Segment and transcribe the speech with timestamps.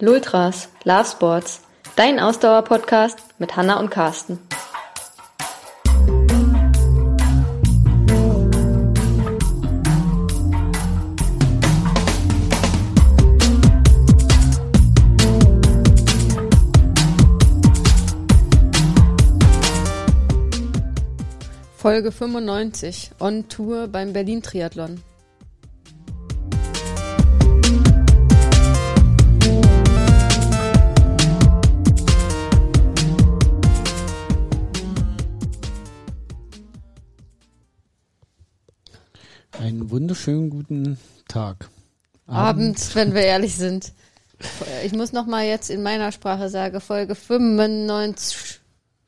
[0.00, 1.62] Lultras, Love Sports,
[1.96, 4.38] dein Ausdauer-Podcast mit Hanna und Carsten.
[21.76, 25.02] Folge 95 on Tour beim Berlin Triathlon.
[39.88, 41.70] Einen wunderschönen guten Tag.
[42.26, 43.94] Abends, wenn wir ehrlich sind.
[44.84, 48.60] Ich muss noch mal jetzt in meiner Sprache sagen, Folge 95.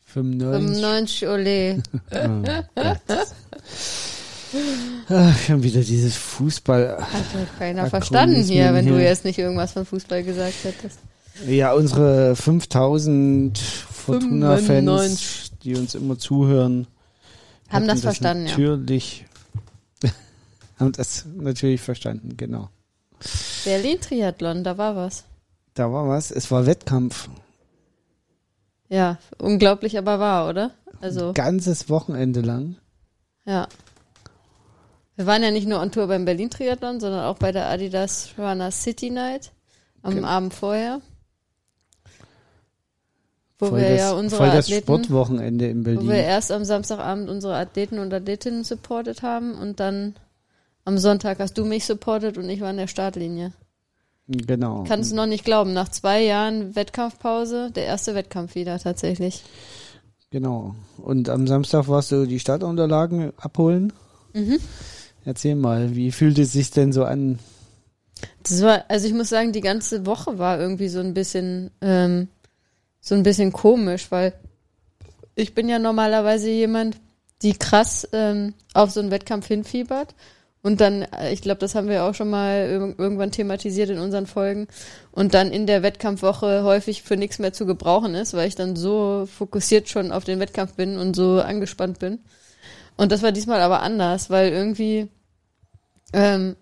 [0.06, 0.80] 95.
[0.80, 1.82] 95, ole.
[5.10, 6.96] Ach, schon wieder dieses Fußball.
[6.96, 9.04] Hat ja keiner verstanden hier, wenn du hier.
[9.04, 10.98] jetzt nicht irgendwas von Fußball gesagt hättest.
[11.46, 15.50] Ja, unsere 5000 Fortuna-Fans, 95.
[15.62, 16.86] die uns immer zuhören,
[17.68, 18.52] Haben das verstanden, ja.
[18.52, 19.26] Natürlich.
[20.80, 22.68] Haben das natürlich verstanden, genau.
[23.64, 25.24] Berlin Triathlon, da war was.
[25.74, 26.30] Da war was.
[26.30, 27.28] Es war Wettkampf.
[28.88, 30.72] Ja, unglaublich, aber wahr, oder?
[31.00, 32.76] Also, Ganzes Wochenende lang.
[33.44, 33.68] ja.
[35.16, 38.30] Wir waren ja nicht nur on Tour beim Berlin Triathlon, sondern auch bei der Adidas
[38.38, 39.52] Runner City Night
[40.00, 40.26] am Genau.
[40.26, 41.02] Abend vorher.
[43.58, 46.10] Wo voll wir das, ja unsere voll das Athleten, Sportwochenende in wo wir Berlin.
[46.24, 50.14] erst am Samstagabend unsere Athleten und Athletinnen supportet haben und dann
[50.84, 53.52] am Sonntag hast du mich supportet und ich war in der Startlinie.
[54.28, 54.84] Genau.
[54.86, 59.42] Kannst du noch nicht glauben, nach zwei Jahren Wettkampfpause, der erste Wettkampf wieder tatsächlich.
[60.30, 60.76] Genau.
[60.98, 63.92] Und am Samstag warst du die Startunterlagen abholen.
[64.32, 64.58] Mhm.
[65.24, 67.40] Erzähl mal, wie fühlt es sich denn so an?
[68.44, 72.28] Das war, also ich muss sagen, die ganze Woche war irgendwie so ein bisschen, ähm,
[73.00, 74.32] so ein bisschen komisch, weil
[75.34, 76.96] ich bin ja normalerweise jemand,
[77.42, 80.14] die krass ähm, auf so einen Wettkampf hinfiebert.
[80.62, 83.98] Und dann, äh, ich glaube, das haben wir auch schon mal irg irgendwann thematisiert in
[83.98, 84.68] unseren Folgen.
[85.12, 88.76] Und dann in der Wettkampfwoche häufig für nichts mehr zu gebrauchen ist, weil ich dann
[88.76, 92.18] so fokussiert schon auf den Wettkampf bin und so angespannt bin.
[92.96, 95.08] Und das war diesmal aber anders, weil irgendwie,
[96.12, 96.56] ähm,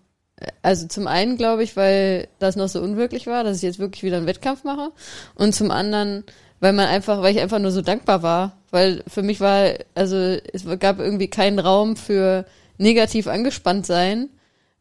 [0.61, 4.03] also zum einen glaube ich, weil das noch so unwirklich war, dass ich jetzt wirklich
[4.03, 4.91] wieder einen Wettkampf mache.
[5.35, 6.23] Und zum anderen,
[6.61, 8.57] weil man einfach, weil ich einfach nur so dankbar war.
[8.71, 12.45] Weil für mich war, also es gab irgendwie keinen Raum für
[12.79, 14.29] negativ angespannt sein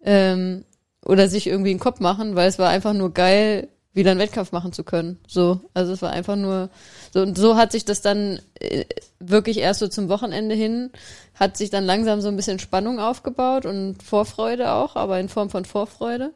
[0.02, 0.64] ähm,
[1.04, 4.52] oder sich irgendwie einen Kopf machen, weil es war einfach nur geil, wieder einen Wettkampf
[4.52, 5.18] machen zu können.
[5.26, 6.70] So, also es war einfach nur
[7.12, 8.84] so und so hat sich das dann äh,
[9.18, 10.90] wirklich erst so zum Wochenende hin
[11.34, 15.50] hat sich dann langsam so ein bisschen Spannung aufgebaut und Vorfreude auch, aber in Form
[15.50, 16.32] von Vorfreude.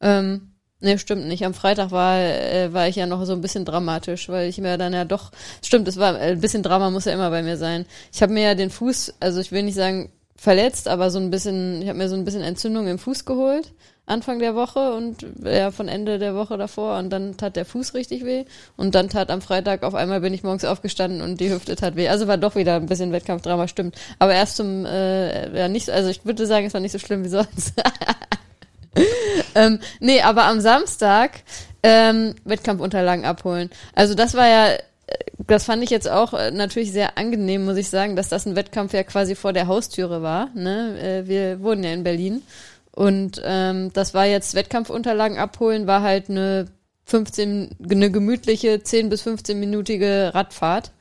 [0.00, 1.44] Ähm, nee, stimmt nicht.
[1.44, 4.78] Am Freitag war, äh, war ich ja noch so ein bisschen dramatisch, weil ich mir
[4.78, 5.32] dann ja doch,
[5.64, 7.86] stimmt, es war äh, ein bisschen Drama muss ja immer bei mir sein.
[8.12, 11.30] Ich habe mir ja den Fuß, also ich will nicht sagen verletzt, aber so ein
[11.30, 13.72] bisschen, ich habe mir so ein bisschen Entzündung im Fuß geholt.
[14.06, 17.94] Anfang der Woche und ja, von Ende der Woche davor und dann tat der Fuß
[17.94, 18.44] richtig weh
[18.76, 21.94] und dann tat am Freitag auf einmal bin ich morgens aufgestanden und die Hüfte tat
[21.94, 22.08] weh.
[22.08, 23.94] Also war doch wieder ein bisschen Wettkampfdrama, stimmt.
[24.18, 26.98] Aber erst zum, äh, ja nicht, so- also ich würde sagen, es war nicht so
[26.98, 27.74] schlimm wie sonst.
[29.54, 31.42] ähm, nee, aber am Samstag
[31.82, 33.70] ähm, Wettkampfunterlagen abholen.
[33.94, 34.76] Also das war ja,
[35.46, 38.56] das fand ich jetzt auch äh, natürlich sehr angenehm, muss ich sagen, dass das ein
[38.56, 40.50] Wettkampf ja quasi vor der Haustüre war.
[40.54, 41.00] Ne?
[41.00, 42.42] Äh, wir wohnen ja in Berlin.
[42.92, 46.66] Und ähm, das war jetzt Wettkampfunterlagen abholen, war halt eine
[47.04, 50.92] 15, eine gemütliche 10 bis 15-minütige Radfahrt.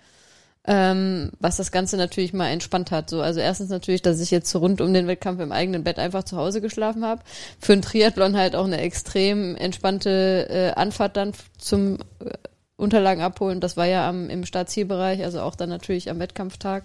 [0.66, 3.10] Ähm, was das Ganze natürlich mal entspannt hat.
[3.10, 6.26] So, also erstens natürlich, dass ich jetzt rund um den Wettkampf im eigenen Bett einfach
[6.26, 7.24] zu Hause geschlafen habe.
[7.60, 12.34] Für einen Triathlon halt auch eine extrem entspannte äh, Anfahrt dann zum äh,
[12.80, 13.60] Unterlagen abholen.
[13.60, 16.84] Das war ja am, im Startzielbereich, also auch dann natürlich am Wettkampftag.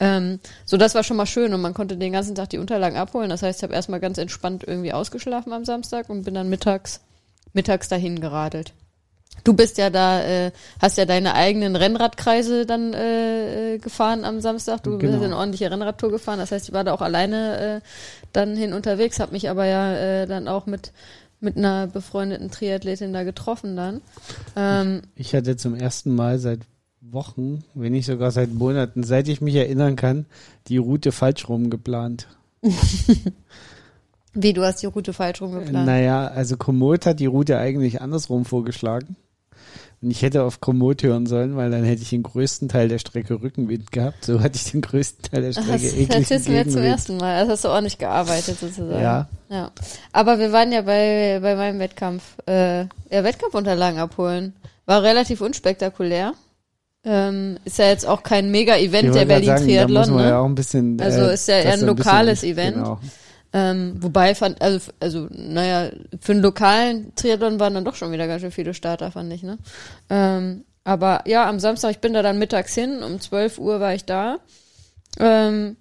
[0.00, 2.96] Ähm, so, das war schon mal schön und man konnte den ganzen Tag die Unterlagen
[2.96, 3.30] abholen.
[3.30, 7.00] Das heißt, ich habe erstmal ganz entspannt irgendwie ausgeschlafen am Samstag und bin dann mittags,
[7.52, 8.72] mittags dahin geradelt.
[9.42, 14.40] Du bist ja da, äh, hast ja deine eigenen Rennradkreise dann äh, äh, gefahren am
[14.40, 14.82] Samstag.
[14.84, 15.12] Du Genau.
[15.12, 16.38] bist eine ordentliche Rennradtour gefahren.
[16.38, 17.88] Das heißt, ich war da auch alleine äh,
[18.32, 20.92] dann hin unterwegs, habe mich aber ja äh, dann auch mit
[21.44, 24.00] mit einer befreundeten Triathletin da getroffen dann.
[24.56, 26.60] Ähm, Ich hatte zum ersten Mal seit
[27.00, 30.26] Wochen, wenn nicht sogar seit Monaten, seit ich mich erinnern kann,
[30.66, 32.26] die Route falsch rum geplant.
[34.34, 35.86] wie du hast die Route falsch rumgeplant.
[35.86, 39.16] Naja, also Komoot hat die Route eigentlich andersrum vorgeschlagen.
[40.04, 42.98] Und ich hätte auf Komoot hören sollen, weil dann hätte ich den größten Teil der
[42.98, 44.26] Strecke Rückenwind gehabt.
[44.26, 47.36] So hatte ich den größten Teil der Strecke Das erzählst du mir zum ersten Mal.
[47.36, 49.02] Also hast du ordentlich gearbeitet sozusagen.
[49.02, 49.28] Ja.
[49.48, 49.70] Ja.
[50.12, 54.52] Aber wir waren ja bei, bei meinem Wettkampf, äh, ja, Wettkampfunterlagen abholen.
[54.84, 56.34] War relativ unspektakulär.
[57.06, 60.28] Ähm, ist ja jetzt auch kein Mega-Event der gerade sagen, da Berlin-Triathlon, muss man ne?
[60.28, 62.76] ja auch ein bisschen, Also äh, ist ja eher das ein lokales Event.
[62.76, 63.00] Genau.
[63.56, 65.90] Ähm, wobei fand, also, also, naja,
[66.20, 69.44] für einen lokalen Triathlon waren dann doch schon wieder ganz schön viele Starter, fand ich,
[69.44, 69.58] ne?
[70.10, 73.94] Ähm, aber ja, am Samstag, ich bin da dann mittags hin, um 12 Uhr war
[73.94, 74.38] ich da.
[75.20, 75.76] Ähm,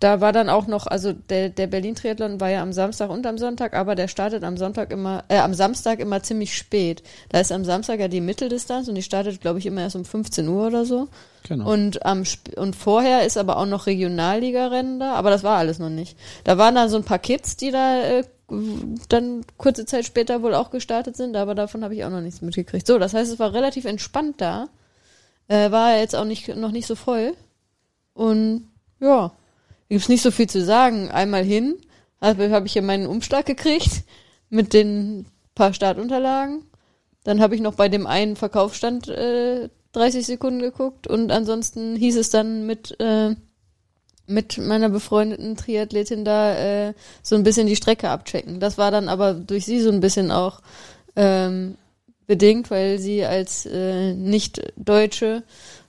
[0.00, 3.36] da war dann auch noch, also der, der Berlin-Triathlon war ja am Samstag und am
[3.36, 7.02] Sonntag, aber der startet am Sonntag immer, äh, am Samstag immer ziemlich spät.
[7.30, 10.04] Da ist am Samstag ja die Mitteldistanz und die startet, glaube ich, immer erst um
[10.04, 11.08] 15 Uhr oder so.
[11.48, 11.72] Genau.
[11.72, 15.80] Und, am Sp und vorher ist aber auch noch Regionalliga-Rennen da, aber das war alles
[15.80, 16.16] noch nicht.
[16.44, 18.24] Da waren dann so ein paar Kids, die da äh,
[19.08, 22.40] dann kurze Zeit später wohl auch gestartet sind, aber davon habe ich auch noch nichts
[22.40, 22.86] mitgekriegt.
[22.86, 24.68] So, das heißt, es war relativ entspannt da.
[25.48, 27.32] Äh, war jetzt auch nicht, noch nicht so voll.
[28.14, 28.68] Und
[29.00, 29.32] ja,
[29.88, 31.10] gibt's nicht so viel zu sagen.
[31.10, 31.76] Einmal hin,
[32.20, 34.04] habe hab ich hier meinen Umschlag gekriegt
[34.50, 36.64] mit den paar Startunterlagen.
[37.24, 42.16] Dann habe ich noch bei dem einen Verkaufsstand äh, 30 Sekunden geguckt und ansonsten hieß
[42.16, 43.34] es dann mit äh,
[44.28, 46.54] mit meiner befreundeten Triathletin da
[46.88, 48.60] äh, so ein bisschen die Strecke abchecken.
[48.60, 50.60] Das war dann aber durch sie so ein bisschen auch
[51.16, 51.76] ähm,
[52.26, 55.42] bedingt, weil sie als äh, Nicht-Deutsche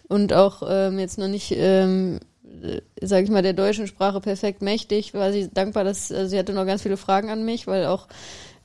[0.07, 2.19] und auch ähm, jetzt noch nicht, ähm,
[2.63, 6.39] äh, sag ich mal, der deutschen Sprache perfekt mächtig, war sie dankbar, dass also sie
[6.39, 8.07] hatte noch ganz viele Fragen an mich, weil auch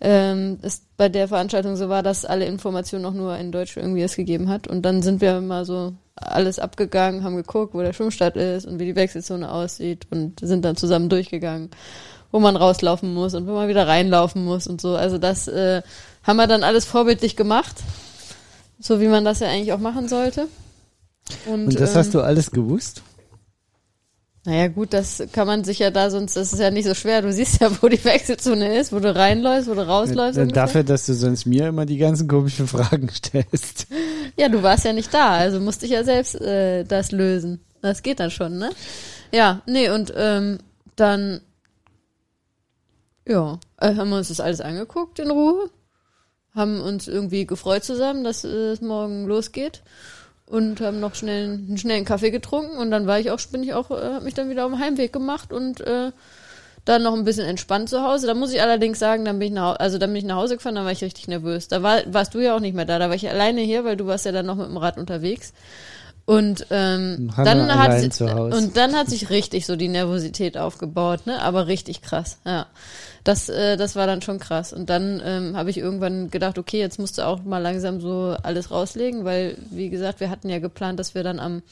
[0.00, 4.02] ähm, es bei der Veranstaltung so war, dass alle Informationen noch nur in Deutsch irgendwie
[4.02, 4.66] es gegeben hat.
[4.66, 8.78] Und dann sind wir mal so alles abgegangen, haben geguckt, wo der Schwimmstart ist und
[8.78, 11.70] wie die Wechselzone aussieht und sind dann zusammen durchgegangen,
[12.30, 14.94] wo man rauslaufen muss und wo man wieder reinlaufen muss und so.
[14.94, 15.82] Also das äh,
[16.22, 17.76] haben wir dann alles vorbildlich gemacht,
[18.78, 20.48] so wie man das ja eigentlich auch machen sollte.
[21.46, 23.02] Und, Und das ähm, hast du alles gewusst?
[24.46, 27.22] Naja, gut, das kann man sich ja da, sonst das ist ja nicht so schwer.
[27.22, 30.38] Du siehst ja, wo die Wechselzone ist, wo du reinläufst, wo du rausläufst.
[30.38, 30.62] Äh, ungefähr.
[30.62, 33.86] Dafür, dass du sonst mir immer die ganzen komischen Fragen stellst.
[34.36, 37.60] Ja, du warst ja nicht da, also musste ich ja selbst äh, das lösen.
[37.80, 38.70] Das geht dann schon, ne?
[39.32, 40.58] Ja, nee, und ähm,
[40.96, 41.40] dann
[43.26, 45.70] ja, äh, haben wir uns das alles angeguckt in Ruhe,
[46.54, 49.82] haben uns irgendwie gefreut zusammen, dass äh, es morgen losgeht
[50.46, 53.74] und haben noch schnell einen schnellen Kaffee getrunken und dann war ich auch, bin ich
[53.74, 56.12] auch, äh, hab mich dann wieder auf den Heimweg gemacht und äh,
[56.84, 58.26] dann noch ein bisschen entspannt zu Hause.
[58.26, 60.56] Da muss ich allerdings sagen, dann bin ich nach, also dann bin ich nach Hause
[60.56, 61.68] gefahren, dann war ich richtig nervös.
[61.68, 63.96] Da war, warst du ja auch nicht mehr da, da war ich alleine hier, weil
[63.96, 65.54] du warst ja dann noch mit dem Rad unterwegs.
[66.26, 68.56] Und ähm, Hanna dann hat allein si- zu Hause.
[68.56, 71.40] und dann hat sich richtig so die Nervosität aufgebaut, ne?
[71.42, 72.66] Aber richtig krass, ja.
[73.24, 74.72] Das, äh, das war dann schon krass.
[74.72, 78.36] Und dann ähm, habe ich irgendwann gedacht, okay, jetzt musst du auch mal langsam so
[78.42, 81.62] alles rauslegen, weil, wie gesagt, wir hatten ja geplant, dass wir dann am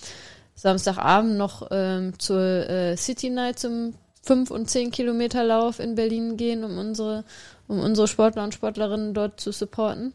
[0.54, 6.37] Samstagabend noch ähm, zur äh, City Night zum 5 und 10 Kilometer Lauf in Berlin
[6.37, 7.25] gehen, um unsere,
[7.69, 10.12] um unsere Sportler und Sportlerinnen dort zu supporten.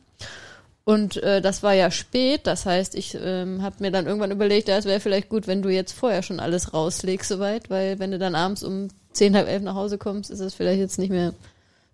[0.87, 4.69] Und äh, das war ja spät, das heißt, ich ähm, habe mir dann irgendwann überlegt,
[4.69, 8.11] ja, es wäre vielleicht gut, wenn du jetzt vorher schon alles rauslegst soweit, weil wenn
[8.11, 11.09] du dann abends um zehn, halb elf nach Hause kommst, ist es vielleicht jetzt nicht
[11.09, 11.33] mehr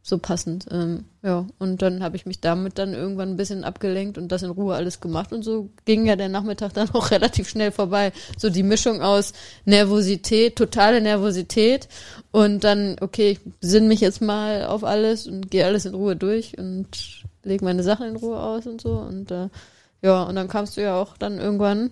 [0.03, 0.67] so passend.
[0.69, 4.43] Ähm, ja, und dann habe ich mich damit dann irgendwann ein bisschen abgelenkt und das
[4.43, 8.11] in Ruhe alles gemacht und so ging ja der Nachmittag dann auch relativ schnell vorbei.
[8.37, 9.33] So die Mischung aus
[9.65, 11.87] Nervosität, totale Nervosität
[12.29, 16.15] und dann, okay, ich besinn mich jetzt mal auf alles und gehe alles in Ruhe
[16.15, 19.49] durch und lege meine Sachen in Ruhe aus und so und äh,
[20.01, 21.91] ja, und dann kamst du ja auch dann irgendwann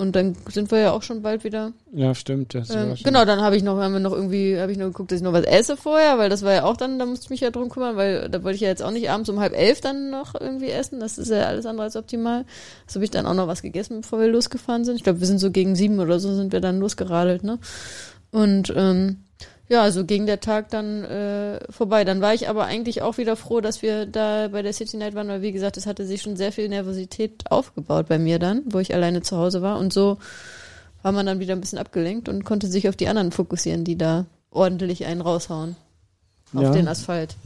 [0.00, 2.54] und dann sind wir ja auch schon bald wieder Ja, stimmt.
[2.54, 5.12] Das ähm, genau, dann habe ich noch, haben wir noch irgendwie, habe ich noch geguckt,
[5.12, 7.30] dass ich noch was esse vorher, weil das war ja auch dann, da musste ich
[7.30, 9.52] mich ja drum kümmern, weil da wollte ich ja jetzt auch nicht abends um halb
[9.52, 11.00] elf dann noch irgendwie essen.
[11.00, 12.46] Das ist ja alles andere als optimal.
[12.86, 14.96] Das habe ich dann auch noch was gegessen, bevor wir losgefahren sind.
[14.96, 17.58] Ich glaube, wir sind so gegen sieben oder so sind wir dann losgeradelt, ne?
[18.30, 19.18] Und ähm,
[19.70, 22.04] ja, so ging der Tag dann äh, vorbei.
[22.04, 25.14] Dann war ich aber eigentlich auch wieder froh, dass wir da bei der City Night
[25.14, 28.62] waren, weil wie gesagt, es hatte sich schon sehr viel Nervosität aufgebaut bei mir dann,
[28.66, 29.78] wo ich alleine zu Hause war.
[29.78, 30.18] Und so
[31.02, 33.96] war man dann wieder ein bisschen abgelenkt und konnte sich auf die anderen fokussieren, die
[33.96, 35.76] da ordentlich einen raushauen.
[36.52, 36.70] Auf Ja.
[36.72, 37.36] den Asphalt.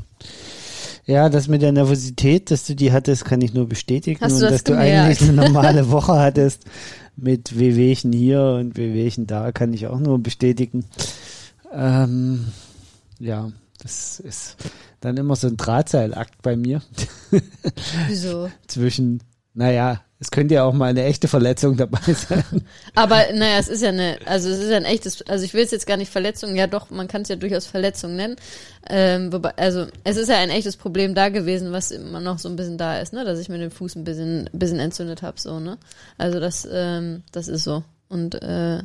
[1.06, 4.18] Ja, das mit der Nervosität, dass du die hattest, kann ich nur bestätigen.
[4.22, 5.20] Hast du und das dass du gemerkt?
[5.20, 6.62] eigentlich eine normale Woche hattest
[7.16, 10.86] mit Wehwehchen hier und Wehwehchen da, kann ich auch nur bestätigen.
[11.74, 12.46] Ähm,
[13.18, 13.50] ja,
[13.82, 14.56] das ist
[15.00, 16.80] dann immer so ein Drahtseilakt bei mir
[18.08, 18.50] Wieso?
[18.66, 22.44] zwischen, naja, Es könnte ja auch mal eine echte Verletzung dabei sein.
[22.94, 25.64] Aber naja, es ist ja eine, also es ist ja ein echtes, also ich will
[25.64, 28.36] es jetzt gar nicht Verletzung, ja doch, man kann es ja durchaus Verletzung nennen.
[28.88, 32.48] Ähm, wobei, also es ist ja ein echtes Problem da gewesen, was immer noch so
[32.48, 35.38] ein bisschen da ist, ne, dass ich mir den Fuß ein bisschen, bisschen entzündet habe,
[35.38, 35.76] so, ne.
[36.16, 37.82] Also das, ähm, das ist so.
[38.08, 38.78] Und äh,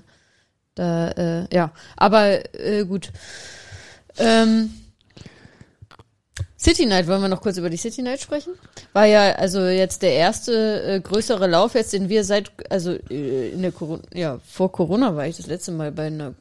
[0.75, 3.11] da, äh, ja, aber äh, gut.
[4.17, 4.71] Ähm,
[6.57, 8.53] City Night, wollen wir noch kurz über die City Night sprechen?
[8.91, 13.49] War ja also jetzt der erste äh, größere Lauf jetzt, den wir seit, also äh,
[13.51, 16.33] in der Corona, ja, vor Corona war ich das letzte Mal bei einer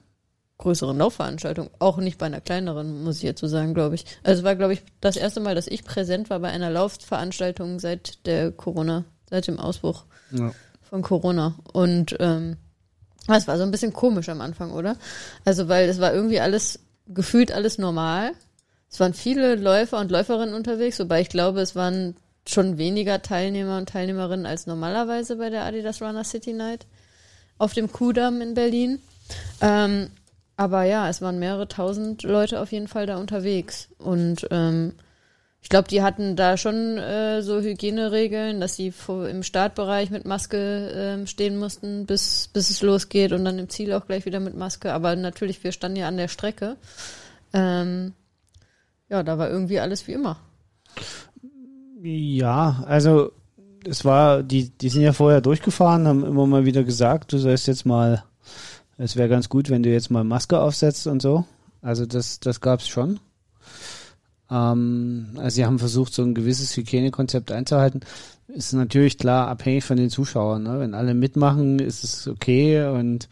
[0.58, 4.04] größeren Laufveranstaltung, auch nicht bei einer kleineren, muss ich jetzt so sagen, glaube ich.
[4.24, 7.78] Also es war, glaube ich, das erste Mal, dass ich präsent war bei einer Laufveranstaltung
[7.78, 10.52] seit der Corona, seit dem Ausbruch Ja.
[10.82, 11.54] von Corona.
[11.72, 12.56] Und ähm,
[13.34, 14.96] das war so ein bisschen komisch am Anfang, oder?
[15.44, 18.32] Also, weil es war irgendwie alles, gefühlt alles normal.
[18.90, 22.16] Es waren viele Läufer und Läuferinnen unterwegs, wobei ich glaube, es waren
[22.46, 26.86] schon weniger Teilnehmer und Teilnehmerinnen als normalerweise bei der Adidas Runner City Night
[27.58, 29.00] auf dem Kudamm in Berlin.
[29.60, 30.10] Ähm,
[30.56, 33.88] aber ja, es waren mehrere tausend Leute auf jeden Fall da unterwegs.
[33.98, 34.94] Und ähm,
[35.60, 40.24] ich glaube, die hatten da schon äh, so Hygieneregeln, dass sie vor, im Startbereich mit
[40.24, 44.40] Maske ähm, stehen mussten, bis, bis es losgeht und dann im Ziel auch gleich wieder
[44.40, 44.92] mit Maske.
[44.92, 46.76] Aber natürlich, wir standen ja an der Strecke.
[47.52, 48.12] Ähm,
[49.08, 50.38] ja, da war irgendwie alles wie immer.
[52.02, 53.32] Ja, also
[53.84, 57.66] es war, die, die sind ja vorher durchgefahren, haben immer mal wieder gesagt, du sollst
[57.66, 58.24] jetzt mal,
[58.96, 61.44] es wäre ganz gut, wenn du jetzt mal Maske aufsetzt und so.
[61.82, 63.18] Also das, das gab's schon.
[64.50, 68.00] Ähm, also sie haben versucht, so ein gewisses Hygienekonzept einzuhalten.
[68.48, 70.62] Ist natürlich klar abhängig von den Zuschauern.
[70.62, 70.80] Ne?
[70.80, 73.28] Wenn alle mitmachen, ist es okay und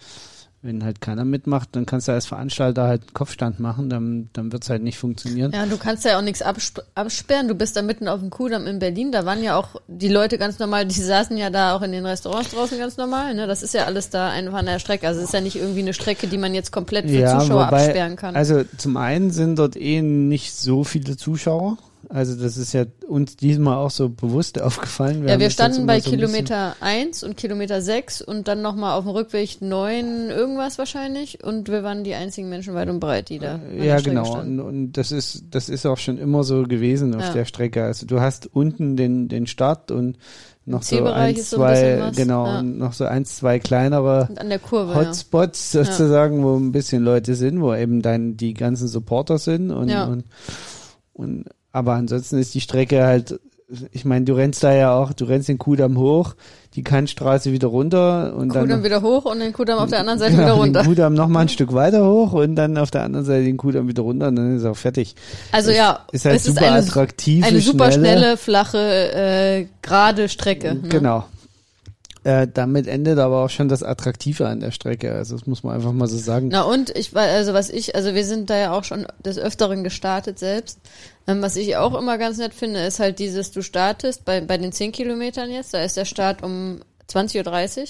[0.62, 4.52] wenn halt keiner mitmacht, dann kannst du als Veranstalter halt einen Kopfstand machen, dann, dann
[4.52, 5.52] wird's halt nicht funktionieren.
[5.52, 7.46] Ja, du kannst ja auch nichts absp absperren.
[7.46, 9.12] Du bist da mitten auf dem Kudamm in Berlin.
[9.12, 12.04] Da waren ja auch die Leute ganz normal, die saßen ja da auch in den
[12.04, 13.34] Restaurants draußen ganz normal.
[13.34, 13.46] Ne?
[13.46, 15.06] Das ist ja alles da einfach an der Strecke.
[15.06, 17.84] Also es ist ja nicht irgendwie eine Strecke, die man jetzt komplett für Zuschauer wobei,
[17.84, 18.34] absperren kann.
[18.34, 21.78] Also zum einen sind dort eh nicht so viele Zuschauer.
[22.08, 25.22] Also das ist ja uns diesmal auch so bewusst aufgefallen.
[25.22, 28.62] ja, wir das jetzt standen bei so ein Kilometer 1 und Kilometer 6 und dann
[28.62, 31.42] nochmal auf dem Rückweg 9 irgendwas wahrscheinlich.
[31.42, 34.38] Und wir waren die einzigen Menschen weit und breit, die da Ja, genau.
[34.40, 37.32] Und, und das ist, das ist auch schon immer so gewesen auf Ja.
[37.32, 37.82] der Strecke.
[37.84, 40.16] Also du hast unten den, den Start und
[40.68, 42.62] noch so eins, ist so ein zwei, genau, ja.
[42.62, 47.36] noch so eins, zwei kleinere Und an der Kurve, Hotspots sozusagen, wo ein bisschen Leute
[47.36, 50.06] sind, wo eben dann die ganzen Supporter sind und, Ja.
[50.06, 50.24] und,
[51.12, 51.44] und
[51.76, 53.38] aber ansonsten ist die Strecke halt,
[53.92, 56.34] ich meine, du rennst da ja auch, du rennst den Kudamm hoch,
[56.74, 58.54] die Kantstraße wieder runter und ja.
[58.54, 60.80] dann Kudamm wieder hoch und den Kudamm auf der anderen Seite wieder runter.
[60.80, 63.58] Den Kudamm noch mal ein Stück weiter hoch und dann auf der anderen Seite den
[63.58, 65.16] Kudamm wieder runter und dann ist auch fertig.
[65.52, 69.12] Also Es ja, ist halt es super ist eine, attraktiv, eine super schnelle- schnelle, flache,
[69.12, 70.76] äh, gerade Strecke.
[70.76, 70.88] Ne?
[70.88, 71.24] Genau.
[72.24, 75.12] Äh, damit endet aber auch schon das Attraktive an der Strecke.
[75.12, 76.48] Also das muss man einfach mal so sagen.
[76.50, 79.84] Na und ich also was ich, also wir sind da ja auch schon des Öfteren
[79.84, 80.80] gestartet selbst.
[81.26, 84.58] Ähm, was ich auch immer ganz nett finde, ist halt dieses, du startest bei, bei
[84.58, 86.80] den 10 Kilometern jetzt, da ist der Start um
[87.10, 87.38] 20.30
[87.80, 87.84] Uhr.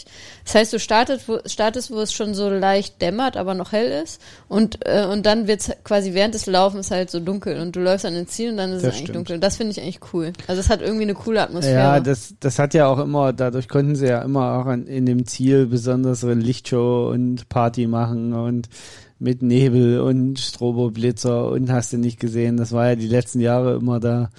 [0.44, 4.02] Das heißt, du startet, wo, startest, wo es schon so leicht dämmert, aber noch hell
[4.02, 4.20] ist.
[4.46, 8.04] Und, äh, und dann wird's quasi während des Laufens halt so dunkel und du läufst
[8.04, 9.16] an den Ziel und dann ist Das es eigentlich stimmt.
[9.16, 9.38] dunkel.
[9.38, 10.32] Das finde ich eigentlich cool.
[10.46, 11.78] Also es hat irgendwie eine coole Atmosphäre.
[11.78, 15.06] Ja, das, das hat ja auch immer, dadurch konnten sie ja immer auch an, in
[15.06, 18.68] dem Ziel besondere Lichtshow und Party machen und
[19.18, 22.56] mit Nebel und Stroboblitzer und hast du nicht gesehen.
[22.56, 24.30] Das war ja die letzten Jahre immer da,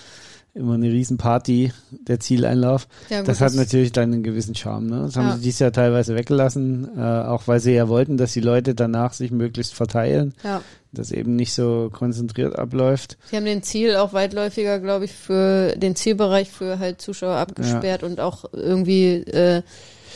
[0.54, 1.72] immer eine Riesenparty,
[2.08, 2.88] der Zieleinlauf.
[3.10, 4.88] Ja, gut, das hat das- natürlich dann einen gewissen Charme.
[4.88, 5.02] Ne?
[5.06, 5.36] Das haben Ja.
[5.36, 9.14] sie dieses Jahr teilweise weggelassen, äh, auch weil sie ja wollten, dass die Leute danach
[9.14, 10.62] sich möglichst verteilen, ja.
[10.92, 13.18] dass eben nicht so konzentriert abläuft.
[13.30, 18.02] Sie haben den Ziel auch weitläufiger, glaube ich, für den Zielbereich für halt Zuschauer abgesperrt
[18.04, 19.62] und auch irgendwie äh,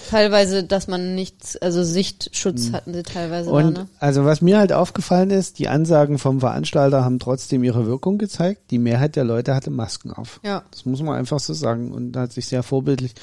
[0.09, 3.55] teilweise, dass man nichts, also Sichtschutz hatten sie teilweise Mhm.
[3.55, 3.87] Und da, ne?
[3.99, 8.71] also was mir halt aufgefallen ist, die Ansagen vom Veranstalter haben trotzdem ihre Wirkung gezeigt.
[8.71, 10.39] Die Mehrheit der Leute hatte Masken auf.
[10.43, 10.63] Ja.
[10.71, 11.91] Das muss man einfach so sagen.
[11.91, 13.13] Und hat sich sehr vorbildlich,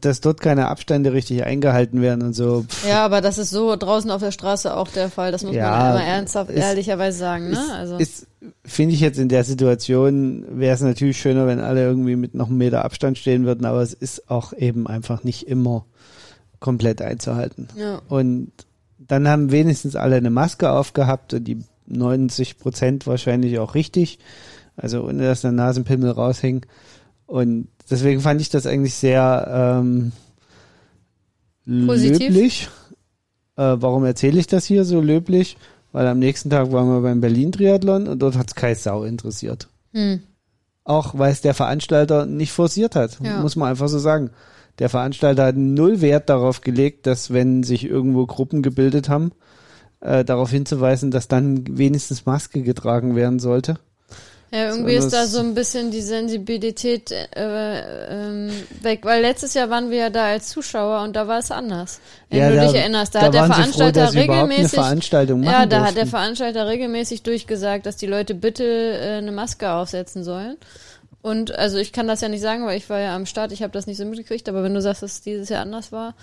[0.00, 2.64] dass dort keine Abstände richtig eingehalten werden und so.
[2.68, 5.32] Pff, Ja, aber das ist so draußen auf der Straße auch der Fall.
[5.32, 7.58] Das muss Ja, man immer ernsthaft, ist- ehrlicherweise sagen, ne?
[7.74, 8.26] Also Ist,
[8.64, 12.48] finde ich jetzt in der Situation, wäre es natürlich schöner, wenn alle irgendwie mit noch
[12.48, 15.84] einem Meter Abstand stehen würden, aber es ist auch eben einfach nicht immer
[16.60, 17.68] komplett einzuhalten.
[17.76, 18.00] ja.
[18.08, 18.50] Und
[18.98, 24.18] dann haben wenigstens alle eine Maske aufgehabt und die 90 Prozent wahrscheinlich auch richtig.
[24.76, 26.66] Also ohne dass der Nasenpimmel raushing.
[27.26, 30.12] Und deswegen fand ich das eigentlich sehr ähm,
[31.86, 32.18] Positiv?
[32.28, 32.68] löblich.
[33.56, 35.56] Äh, warum erzähle ich das hier so löblich?
[35.92, 39.68] Weil am nächsten Tag waren wir beim Berlin-Triathlon und dort hat es keine Sau interessiert.
[39.92, 40.20] Hm.
[40.84, 43.40] Auch weil es der Veranstalter nicht forciert hat, Ja.
[43.40, 44.30] muss man einfach so sagen.
[44.78, 49.32] Der Veranstalter hat null Wert darauf gelegt, dass wenn sich irgendwo Gruppen gebildet haben,
[50.00, 53.78] äh, darauf hinzuweisen, dass dann wenigstens Maske getragen werden sollte.
[54.52, 57.26] Ja, irgendwie ist da so ein bisschen die Sensibilität äh,
[58.08, 61.50] ähm, weg, weil letztes Jahr waren wir ja da als Zuschauer und da war es
[61.50, 62.00] anders.
[62.30, 64.78] Wenn du da, dich erinnerst, da, hat der froh, Veranstalter eine regelmäßig
[65.42, 66.10] Ja, da hat der durften.
[66.10, 70.56] Veranstalter regelmäßig durchgesagt, dass die Leute bitte äh, eine Maske aufsetzen sollen.
[71.26, 73.64] Und also ich kann das ja nicht sagen, weil ich war ja am Start, ich
[73.64, 76.14] habe das nicht so mitgekriegt, aber wenn du sagst, dass es dieses Jahr anders war,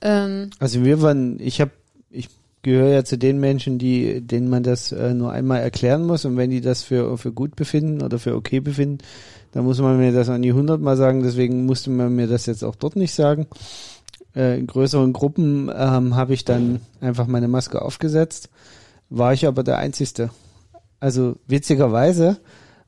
[0.00, 1.72] ähm, Also wir waren, ich habe,
[2.10, 2.28] ich
[2.62, 6.36] gehöre ja zu den Menschen, die, denen man das äh, nur einmal erklären muss und
[6.36, 8.98] wenn die das für, für gut befinden oder für okay befinden,
[9.50, 12.62] dann muss man mir das an die hundertmal sagen, deswegen musste man mir das jetzt
[12.62, 13.48] auch dort nicht sagen.
[14.36, 18.48] Äh, in größeren Gruppen ähm, habe ich dann einfach meine Maske aufgesetzt,
[19.10, 20.30] war ich aber der Einzige.
[21.00, 22.38] Also witzigerweise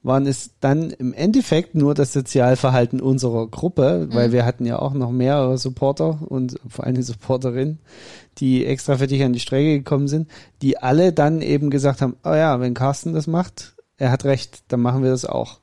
[0.05, 4.93] waren es dann im Endeffekt nur das Sozialverhalten unserer Gruppe, weil wir hatten ja auch
[4.93, 7.79] noch mehrere Supporter und vor allem Supporterinnen,
[8.39, 10.31] die extra für dich an die Strecke gekommen sind,
[10.61, 14.65] die alle dann eben gesagt haben, oh ja, wenn Carsten das macht, er hat recht,
[14.69, 15.59] dann machen wir das auch.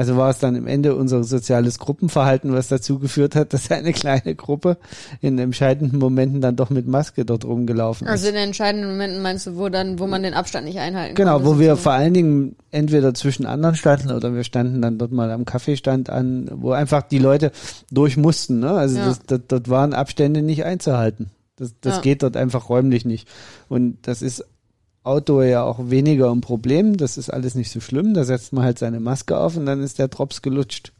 [0.00, 3.92] Also war es dann im Ende unser soziales Gruppenverhalten, was dazu geführt hat, dass eine
[3.92, 4.78] kleine Gruppe
[5.20, 8.10] in entscheidenden Momenten dann doch mit Maske dort rumgelaufen ist.
[8.10, 11.14] also in den entscheidenden Momenten meinst du, wo dann, wo man den Abstand nicht einhalten
[11.16, 11.80] Genau, konnte, wo wir sozusagen.
[11.82, 16.08] vor allen Dingen entweder zwischen anderen standen oder wir standen dann dort mal am Kaffeestand
[16.08, 17.52] an, wo einfach die Leute
[17.90, 18.58] durch mussten.
[18.60, 18.70] Ne?
[18.70, 19.04] Also Ja.
[19.04, 21.28] das, das, dort waren Abstände nicht einzuhalten.
[21.56, 22.00] Das, das Ja.
[22.00, 23.28] geht dort einfach räumlich nicht.
[23.68, 24.46] Und das ist
[25.02, 26.96] Outdoor ja auch weniger ein Problem.
[26.96, 28.14] Das ist alles nicht so schlimm.
[28.14, 30.92] Da setzt man halt seine Maske auf und dann ist der Drops gelutscht.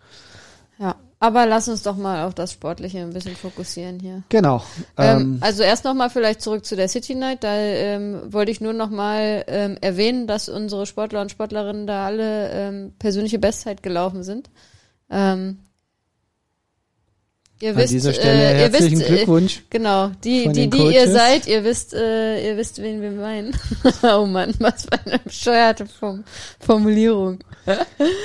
[0.79, 4.23] Ja, aber lass uns doch mal auf das Sportliche ein bisschen fokussieren hier.
[4.31, 4.63] Genau.
[4.97, 7.45] Ähm, Ähm, also erst nochmal vielleicht zurück zu der City Night.
[7.45, 12.51] Da ähm, wollte ich nur nochmal ähm, erwähnen, dass unsere Sportler und Sportlerinnen da alle
[12.51, 14.49] ähm, persönliche Bestzeit gelaufen sind.
[15.11, 15.59] Ähm,
[17.63, 19.63] ihr an wisst, dieser Stelle äh, ihr herzlichen wisst, äh, Glückwunsch.
[19.71, 23.57] Genau, die, die, die ihr seid, ihr wisst, äh, ihr wisst, wen wir meinen.
[24.03, 26.25] oh Mann, was für eine bescheuerte Form
[26.61, 27.39] Formulierung.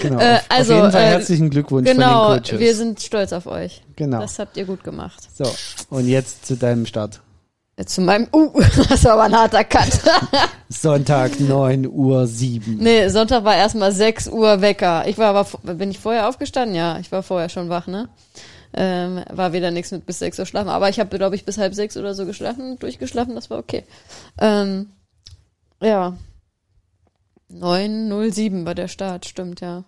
[0.01, 0.19] Genau.
[0.19, 2.59] äh, auf- also, auf jeden Fall äh, herzlichen Glückwunsch Genau, von den Coaches.
[2.59, 3.83] wir sind stolz auf euch.
[3.95, 4.19] genau.
[4.21, 5.21] Das habt ihr gut gemacht.
[5.37, 5.45] So,
[5.89, 7.21] und jetzt zu deinem Start.
[7.77, 8.51] Jetzt zu meinem, uh,
[8.89, 9.89] das war aber ein harter Cut.
[10.69, 12.77] Sonntag 9 Uhr 7.
[12.77, 15.05] nee, Sonntag war erstmal 6 Uhr Wecker.
[15.07, 16.73] Ich war aber, bin ich vorher aufgestanden?
[16.75, 18.07] Ja, ich war vorher schon wach, ne?
[18.77, 20.69] Ähm, war wieder nichts mit bis 6 Uhr schlafen.
[20.69, 23.83] Aber ich habe, glaube ich, bis halb sechs oder so geschlafen, durchgeschlafen, das war okay.
[24.39, 24.91] Ähm,
[25.81, 26.17] ja.
[27.51, 29.85] 9.07 war der Start, stimmt, ja.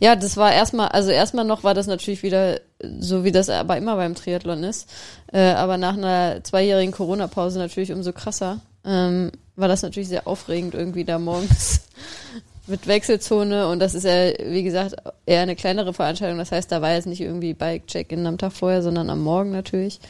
[0.00, 3.76] Ja, das war erstmal, also erstmal noch war das natürlich wieder so, wie das aber
[3.76, 4.88] immer beim Triathlon ist.
[5.32, 8.60] Äh, aber nach einer zweijährigen Corona-Pause natürlich umso krasser.
[8.84, 11.80] Ähm, war das natürlich sehr aufregend, irgendwie da morgens
[12.68, 14.94] mit Wechselzone und das ist ja, wie gesagt,
[15.26, 16.38] eher eine kleinere Veranstaltung.
[16.38, 20.00] Das heißt, da war jetzt nicht irgendwie Bike-Check-In am Tag vorher, sondern am Morgen natürlich.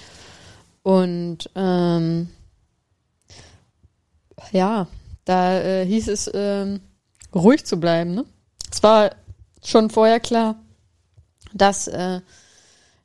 [0.83, 2.29] Und ähm,
[4.53, 4.87] ja,
[5.25, 6.81] da äh, hieß es, ähm,
[7.35, 8.15] ruhig zu bleiben.
[8.15, 8.25] Ne?
[8.71, 9.11] Es war
[9.65, 10.57] schon vorher klar,
[11.53, 12.21] dass äh,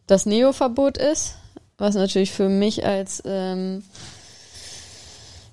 [0.07, 1.35] das Neo-Verbot ist,
[1.77, 3.83] was natürlich für mich als ähm,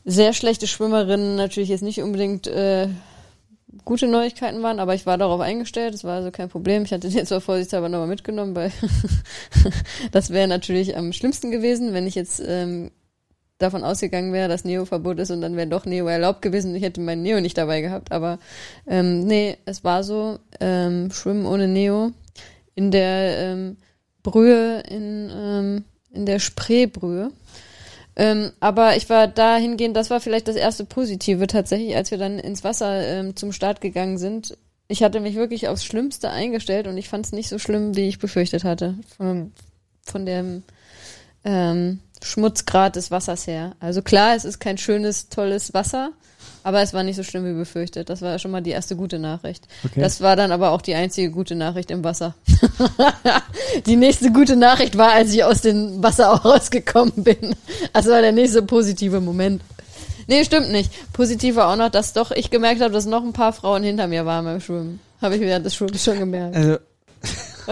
[0.04, 2.88] sehr schlechte Schwimmerin natürlich jetzt nicht unbedingt äh,
[3.85, 6.85] gute Neuigkeiten waren, aber ich war darauf eingestellt, das war also kein Problem.
[6.85, 8.72] Ich hatte den zwar vorsichtshalber nochmal mitgenommen, weil
[10.12, 12.90] das wäre natürlich am schlimmsten gewesen, wenn ich jetzt ähm,
[13.59, 16.83] davon ausgegangen wäre, dass Neo-Verbot ist und dann wäre doch Neo erlaubt gewesen und ich
[16.83, 18.11] hätte meinen Neo nicht dabei gehabt.
[18.11, 18.38] Aber
[18.87, 22.12] ähm, nee, es war so, ähm, Schwimmen ohne Neo
[22.74, 23.76] in der ähm,
[24.22, 27.30] Brühe, in, ähm, in der Spreebrühe.
[28.16, 32.38] Ähm, aber ich war dahingehend, das war vielleicht das erste Positive tatsächlich, als wir dann
[32.38, 34.57] ins Wasser ähm, zum Start gegangen sind.
[34.88, 38.09] Ich hatte mich wirklich aufs Schlimmste eingestellt und ich fand es nicht so schlimm, wie
[38.09, 38.96] ich befürchtet hatte.
[39.16, 39.53] Von,
[40.03, 40.64] von dem
[41.44, 43.72] ähm, Schmutzgrad des Wassers her.
[43.81, 46.11] Also klar, es ist kein schönes, tolles Wasser,
[46.62, 48.11] aber es war nicht so schlimm wie befürchtet.
[48.11, 49.66] Das war schon mal die erste gute Nachricht.
[49.85, 50.00] Okay.
[50.00, 52.35] Das war dann aber auch die einzige gute Nachricht im Wasser.
[53.87, 57.57] die nächste gute Nachricht war, als ich aus dem Wasser auch rausgekommen bin.
[57.92, 59.62] Das war der nächste positive Moment.
[60.26, 60.92] Nee, stimmt nicht.
[61.12, 64.07] Positiv war auch noch, dass doch ich gemerkt habe, dass noch ein paar Frauen hinter
[64.07, 65.00] mir waren beim Schwimmen.
[65.20, 66.55] Habe ich während des Schwimmens schon gemerkt.
[66.55, 66.79] Also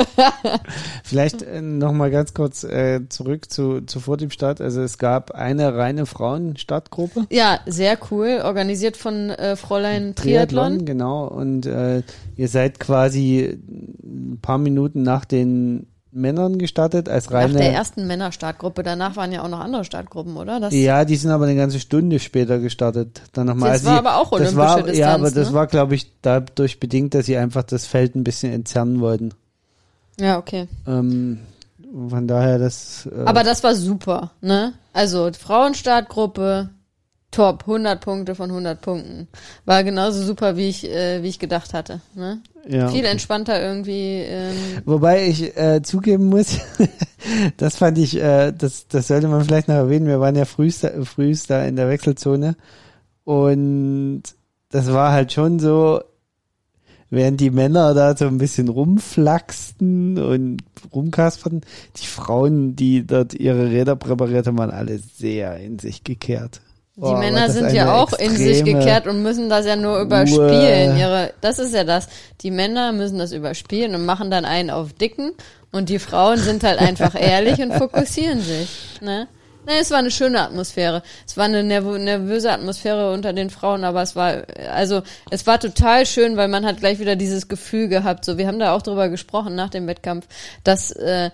[1.05, 4.61] vielleicht äh, noch mal ganz kurz äh, zurück zu, zu vor dem Start.
[4.61, 7.27] Also es gab eine reine Frauen-Startgruppe.
[7.31, 8.41] Ja, sehr cool.
[8.45, 10.85] Organisiert von äh, Fräulein Triathlon.
[10.85, 11.27] genau.
[11.27, 12.03] Und äh,
[12.37, 13.59] ihr seid quasi
[14.03, 17.55] ein paar Minuten nach den Männern gestartet als Nach reine.
[17.59, 18.83] der ersten Männerstartgruppe.
[18.83, 20.59] Danach waren ja auch noch andere Startgruppen, oder?
[20.59, 23.23] Das, ja, die sind aber eine ganze Stunde später gestartet.
[23.33, 23.73] Dann nochmal.
[23.73, 25.55] Das war aber auch das olympische war, Distanz, Ja, aber das ne?
[25.55, 29.33] war, glaube ich, dadurch bedingt, dass sie einfach das Feld ein bisschen entzerren wollten.
[30.21, 30.69] Ja okay.
[30.87, 31.41] Ähm,
[32.09, 33.07] Von daher, das.
[33.07, 34.75] Äh, Aber das war super, ne?
[34.93, 36.71] Also Frauenstartgruppe,
[37.31, 39.29] top, 100 Punkte von 100 Punkten.
[39.65, 42.41] War genauso super, wie ich, äh, wie ich gedacht hatte, ne?
[42.69, 43.11] ja, Viel okay.
[43.11, 44.23] entspannter irgendwie.
[44.27, 46.59] Ähm, Wobei ich äh, zugeben muss,
[47.57, 50.07] das fand ich, äh, das, das sollte man vielleicht noch erwähnen.
[50.07, 52.57] Wir waren ja frühst, frühst da in der Wechselzone
[53.25, 54.23] und
[54.71, 56.03] das war halt schon so,
[57.11, 60.59] während die Männer da so ein bisschen rumflaxten und
[60.93, 61.63] rumkasperten,
[61.97, 66.61] die Frauen, die dort ihre Räder präpariert haben, waren alle sehr in sich gekehrt.
[66.97, 70.97] die Boah, Männer sind ja auch in sich gekehrt und müssen das ja nur überspielen.
[70.99, 72.09] Ihre, das ist ja das.
[72.43, 75.33] Die Männer müssen das überspielen und machen dann einen auf Dicken
[75.73, 78.99] und die Frauen sind halt einfach ehrlich und fokussieren sich.
[79.01, 79.29] Ne?
[79.69, 81.03] Ne, es war eine schöne Atmosphäre.
[81.27, 85.61] Es war eine nervö nervöse Atmosphäre unter den Frauen, aber es war, also, es war
[85.61, 88.25] total schön, weil man hat gleich wieder dieses Gefühl gehabt.
[88.25, 90.27] So, wir haben da auch drüber gesprochen nach dem Wettkampf,
[90.65, 91.31] dass, äh,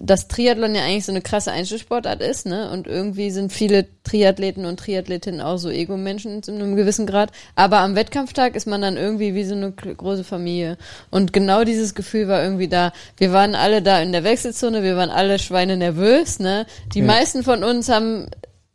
[0.00, 2.70] dass Triathlon ja eigentlich so eine krasse Einzelsportart ist, ne?
[2.70, 7.30] Und irgendwie sind viele Triathleten und Triathletinnen auch so Ego-Menschen zu einem gewissen Grad.
[7.54, 10.78] Aber am Wettkampftag ist man dann irgendwie wie so eine große Familie.
[11.10, 12.92] Und genau dieses Gefühl war irgendwie da.
[13.18, 16.64] Wir waren alle da in der Wechselzone, wir waren alle Schweine nervös, ne?
[16.94, 17.04] Die Ja.
[17.06, 18.28] meisten von uns haben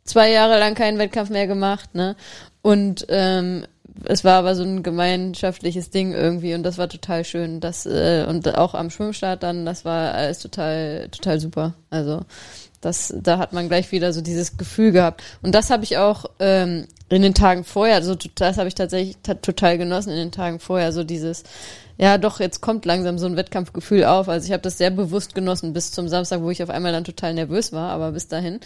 [0.04, 2.14] zwei Jahre lang keinen Wettkampf mehr gemacht, ne?
[2.62, 3.64] Und ähm,
[4.04, 7.60] es war aber so ein gemeinschaftliches Ding irgendwie und das war total schön.
[7.60, 11.74] Das äh, und auch am Schwimmstart dann, das war alles total total super.
[11.90, 12.22] Also
[12.80, 15.22] das, da hat man gleich wieder so dieses Gefühl gehabt.
[15.42, 19.16] Und das habe ich auch ähm, in den Tagen vorher, so das habe ich tatsächlich
[19.22, 21.42] ta- total genossen in den Tagen vorher, so dieses,
[21.98, 24.28] ja doch, jetzt kommt langsam so ein Wettkampfgefühl auf.
[24.28, 27.04] Also ich habe das sehr bewusst genossen bis zum Samstag, wo ich auf einmal dann
[27.04, 28.60] total nervös war, aber bis dahin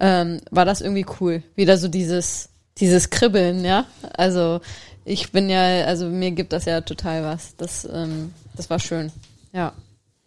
[0.00, 1.42] ähm, war das irgendwie cool.
[1.54, 3.84] Wieder so dieses, dieses Kribbeln, ja.
[4.16, 4.60] Also
[5.04, 7.56] ich bin ja, also mir gibt das ja total was.
[7.56, 9.10] Das, ähm, das war schön.
[9.52, 9.72] Ja.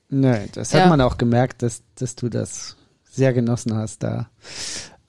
[0.10, 0.88] Nein, das hat Ja.
[0.88, 2.76] man auch gemerkt, dass, dass du das
[3.12, 4.28] sehr genossen hast da.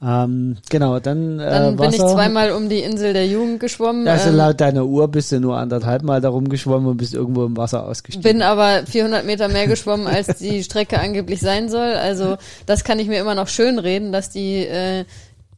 [0.02, 2.12] Ähm, genau, dann, äh, Dann bin ich Wasser.
[2.14, 4.06] zweimal um die Insel der Jugend geschwommen.
[4.06, 7.44] Also ähm, laut deiner Uhr bist du nur anderthalb Mal darum geschwommen und bist irgendwo
[7.46, 8.22] im Wasser ausgestiegen.
[8.22, 11.94] bin aber 400 Meter mehr geschwommen, als die Strecke angeblich sein soll.
[11.94, 15.04] Also das kann ich mir immer noch schön reden, dass die äh,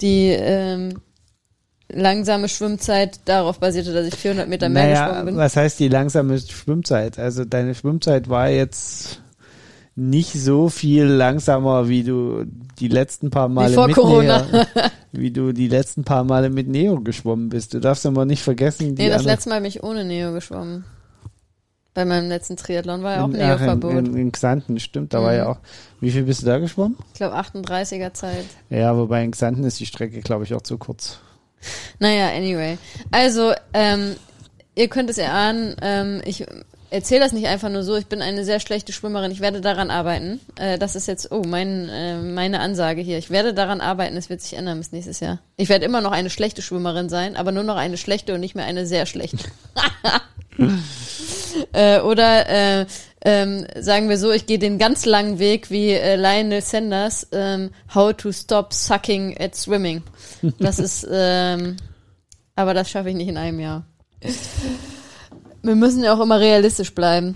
[0.01, 1.01] die ähm,
[1.89, 5.37] langsame Schwimmzeit darauf basierte, dass ich 400 Meter mehr naja, geschwommen bin.
[5.37, 7.19] was heißt die langsame Schwimmzeit?
[7.19, 9.21] Also deine Schwimmzeit war jetzt
[9.95, 12.45] nicht so viel langsamer, wie du
[12.79, 14.43] die letzten paar Male vor mit Corona.
[14.53, 14.65] Neo,
[15.13, 17.73] wie du die letzten paar Male mit Neo geschwommen bist.
[17.73, 20.85] Du darfst aber nicht vergessen, die Nee, das letzte Mal bin ich ohne Neo geschwommen.
[21.95, 25.23] Bei meinem letzten Triathlon war ja auch in, ach, in, in, in Xanten, stimmt, da
[25.23, 25.39] war Mhm.
[25.39, 25.59] ja auch.
[25.99, 26.99] Wie viel bist du da geschwommen?
[27.15, 28.45] Ich glaube 38er Zeit.
[28.69, 31.21] Ja, wobei in Xanten ist die Strecke, glaube ich, auch zu kurz.
[31.99, 32.79] Naja, anyway.
[33.11, 34.17] Also, ähm,
[34.75, 36.47] ihr könnt es erahnen, ähm, ich
[36.91, 39.91] erzähle das nicht einfach nur so, ich bin eine sehr schlechte Schwimmerin, ich werde daran
[39.91, 40.41] arbeiten.
[40.57, 43.19] Äh, das ist jetzt, oh, mein, äh, meine Ansage hier.
[43.19, 45.41] Ich werde daran arbeiten, es wird sich ändern bis nächstes Jahr.
[45.57, 48.55] Ich werde immer noch eine schlechte Schwimmerin sein, aber nur noch eine schlechte und nicht
[48.55, 49.39] mehr eine sehr schlechte.
[51.73, 52.87] äh, oder äh,
[53.27, 57.71] ähm, sagen wir so, ich gehe den ganz langen Weg wie äh, Lionel Sanders, ähm,
[57.93, 60.05] How to Stop Sucking at Swimming.
[60.61, 61.77] Das ist, ähm,
[62.55, 63.85] aber das schaffe ich nicht in einem Jahr.
[65.61, 67.35] Wir müssen ja auch immer realistisch bleiben.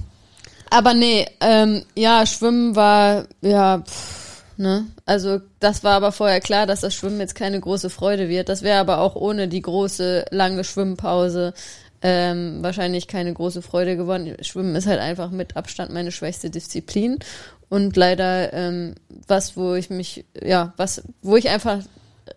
[0.70, 4.86] Aber nee, ähm, ja, Schwimmen war, ja, pff, ne?
[5.06, 8.48] Also das war aber vorher klar, dass das Schwimmen jetzt keine große Freude wird.
[8.48, 11.52] Das wäre aber auch ohne die große, lange Schwimmpause
[12.02, 14.36] ähm, wahrscheinlich keine große Freude geworden.
[14.42, 17.18] Schwimmen ist halt einfach mit Abstand meine schwächste Disziplin.
[17.68, 18.94] Und leider ähm,
[19.28, 21.82] was, wo ich mich, ja, was, wo ich einfach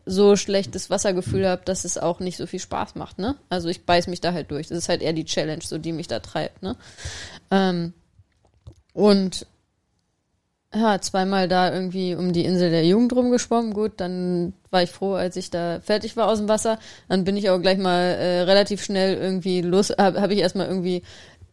[0.05, 3.35] so schlechtes Wassergefühl habe, dass es auch nicht so viel Spaß macht, ne?
[3.49, 4.67] Also ich beiß mich da halt durch.
[4.67, 6.75] Das ist halt eher die Challenge, so die mich da treibt, ne?
[7.51, 7.93] Ähm,
[8.93, 9.47] und
[10.73, 13.73] ja, zweimal da irgendwie um die Insel der Jugend rumgeschwommen.
[13.73, 16.79] Gut, dann war ich froh, als ich da fertig war aus dem Wasser.
[17.07, 20.67] Dann bin ich auch gleich mal äh, relativ schnell irgendwie los, habe hab ich erstmal
[20.67, 21.03] irgendwie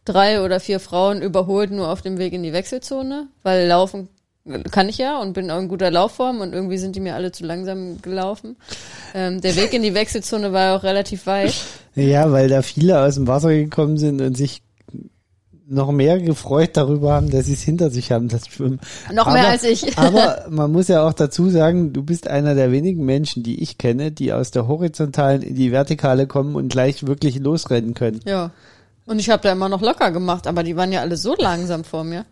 [0.03, 4.09] drei oder vier Frauen überholt, nur auf dem Weg in die Wechselzone, weil laufen
[4.71, 7.31] kann ich ja und bin auch in guter Laufform und irgendwie sind die mir alle
[7.31, 8.55] zu langsam gelaufen.
[9.13, 11.53] Ähm, der Weg in die Wechselzone war auch relativ weit.
[11.93, 14.61] Ja, weil da viele aus dem Wasser gekommen sind und sich
[15.71, 18.79] noch mehr gefreut darüber haben, dass sie es hinter sich haben, das Schwimmen.
[19.11, 19.97] Noch aber, mehr als ich.
[19.97, 23.77] aber man muss ja auch dazu sagen, du bist einer der wenigen Menschen, die ich
[23.77, 28.19] kenne, die aus der horizontalen in die vertikale kommen und gleich wirklich losrennen können.
[28.25, 28.51] Ja.
[29.05, 31.83] Und ich habe da immer noch locker gemacht, aber die waren ja alle so langsam
[31.83, 32.25] vor mir.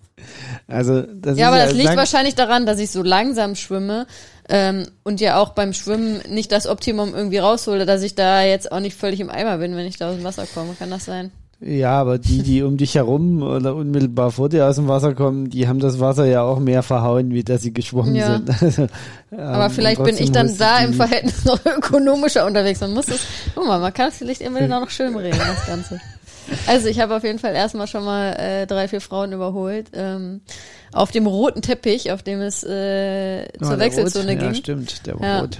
[0.67, 4.06] Also das Ja, aber das liegt wahrscheinlich daran, dass ich so langsam schwimme
[4.49, 8.71] ähm, und ja auch beim Schwimmen nicht das Optimum irgendwie raushole, dass ich da jetzt
[8.71, 10.75] auch nicht völlig im Eimer bin, wenn ich da aus dem Wasser komme.
[10.78, 11.32] Kann das sein?
[11.62, 15.50] Ja, aber die, die um dich herum oder unmittelbar vor dir aus dem Wasser kommen,
[15.50, 18.38] die haben das Wasser ja auch mehr verhauen, wie dass sie geschwommen Ja.
[18.38, 18.50] sind.
[18.62, 18.82] Also,
[19.34, 22.80] ähm, Aber vielleicht und bin ich dann da im Verhältnis noch ökonomischer unterwegs.
[22.82, 23.19] Man muss es,
[23.54, 26.00] guck mal, man kann es vielleicht immer noch schön reden, das Ganze.
[26.65, 29.88] Also ich habe auf jeden Fall erstmal schon mal äh, drei, vier Frauen überholt.
[29.93, 30.41] Ähm,
[30.93, 34.39] auf dem roten Teppich, auf dem es äh, zur der Wechselzone rot.
[34.39, 34.48] ging.
[34.48, 35.39] Ja, stimmt, der war Ja.
[35.41, 35.60] rot.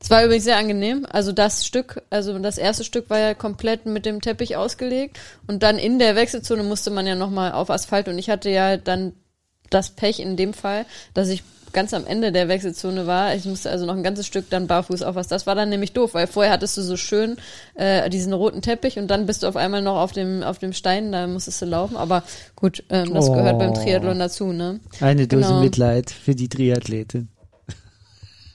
[0.00, 1.06] Es war übrigens sehr angenehm.
[1.10, 5.62] Also das Stück, also das erste Stück war ja komplett mit dem Teppich ausgelegt und
[5.62, 9.12] dann in der Wechselzone musste man ja nochmal auf Asphalt und ich hatte ja dann
[9.70, 13.34] das Pech in dem Fall, dass ich ganz am Ende der Wechselzone war.
[13.34, 15.26] Ich musste also noch ein ganzes Stück dann barfuß auf was.
[15.28, 17.36] Das war dann nämlich doof, weil vorher hattest du so schön
[17.74, 20.72] äh, diesen roten Teppich und dann bist du auf einmal noch auf dem auf dem
[20.72, 21.96] Stein, da musstest du laufen.
[21.98, 22.22] Aber
[22.56, 23.34] gut, ähm, das Oh.
[23.34, 24.80] gehört beim Triathlon dazu, ne?
[25.00, 25.60] Eine Dose Genau.
[25.60, 27.28] Mitleid für die Triathletin.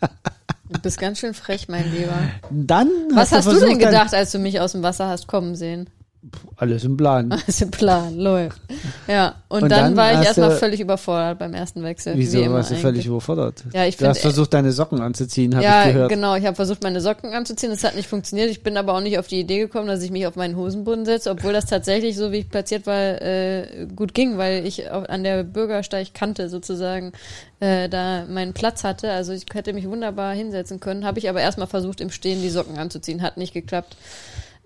[0.73, 2.17] Du bist ganz schön frech, mein Lieber.
[2.49, 5.55] Dann Was hast du versucht, denn gedacht, als du mich aus dem Wasser hast kommen
[5.55, 5.89] sehen?
[6.55, 7.31] Alles im Plan.
[7.47, 8.61] Ist ein Plan, läuft.
[9.07, 12.13] Ja, und, Und dann, dann war ich erstmal völlig überfordert beim ersten Wechsel.
[12.15, 13.05] Wieso wie warst du völlig eigentlich.
[13.07, 13.63] überfordert?
[13.73, 16.09] Ja, ich du hast find- versucht, deine Socken anzuziehen, habe Ja, ich gehört.
[16.09, 16.35] genau.
[16.35, 17.71] Ich habe versucht, meine Socken anzuziehen.
[17.71, 18.49] Das hat nicht funktioniert.
[18.49, 21.05] Ich bin aber auch nicht auf die Idee gekommen, dass ich mich auf meinen Hosenboden
[21.05, 25.23] setze, obwohl das tatsächlich, so wie ich platziert war, äh, gut ging, weil ich an
[25.23, 27.11] der Bürgersteigkante sozusagen
[27.59, 29.11] äh, da meinen Platz hatte.
[29.11, 31.05] Also ich hätte mich wunderbar hinsetzen können.
[31.05, 33.21] Habe ich aber erstmal versucht, im Stehen die Socken anzuziehen.
[33.21, 33.97] Hat nicht geklappt.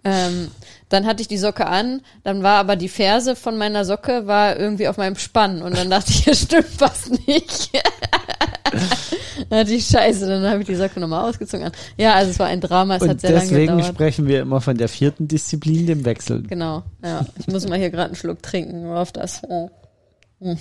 [0.08, 0.52] Ähm,
[0.88, 4.58] dann hatte ich die Socke an, dann war aber die Ferse von meiner Socke war
[4.58, 7.72] irgendwie auf meinem Spann und dann dachte ich, hier stimmt was nicht.
[9.50, 11.72] dann hatte ich Scheiße, dann habe ich die Socke nochmal ausgezogen an.
[11.98, 13.96] Ja, also es war ein Drama, es hat Und sehr lange deswegen gedauert.
[13.96, 16.48] sprechen wir immer von der vierten Disziplin, dem Wechseln.
[16.48, 17.26] Genau, ja.
[17.38, 19.41] Ich muss mal hier gerade einen Schluck trinken, nur auf das.
[19.43, 19.70] Oh.
[20.39, 20.58] Hm.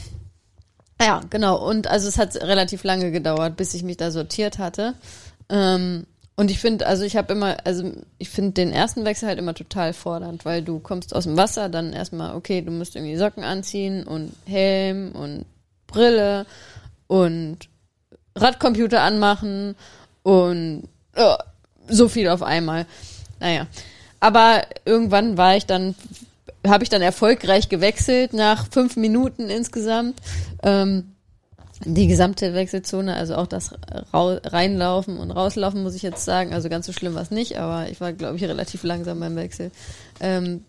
[1.01, 1.65] Ja, genau.
[1.65, 4.95] Und also es hat relativ lange gedauert, bis ich mich da sortiert hatte.
[5.49, 9.39] Ähm, und ich finde, also ich habe immer, also ich finde den ersten Wechsel halt
[9.39, 13.17] immer total fordernd, weil du kommst aus dem Wasser, dann erstmal, okay, du musst irgendwie
[13.17, 15.47] Socken anziehen und Helm und
[15.87, 16.45] Brille
[17.07, 17.69] und
[18.35, 19.77] Radcomputer anmachen
[20.23, 21.39] und ja,
[21.89, 22.85] so viel auf einmal.
[23.41, 23.67] Naja.
[24.21, 25.95] Aber irgendwann war ich dann,
[26.67, 30.21] habe ich dann erfolgreich gewechselt nach fünf Minuten insgesamt.
[30.63, 31.16] Ähm,
[31.85, 33.75] die gesamte Wechselzone, also auch das
[34.13, 36.55] Reinlaufen und Rauslaufen, muss ich jetzt sagen.
[36.55, 39.37] Also ganz so schlimm war es nicht, aber ich war, glaube ich, relativ langsam beim
[39.37, 39.71] Wechsel.
[40.21, 40.65] Ähm,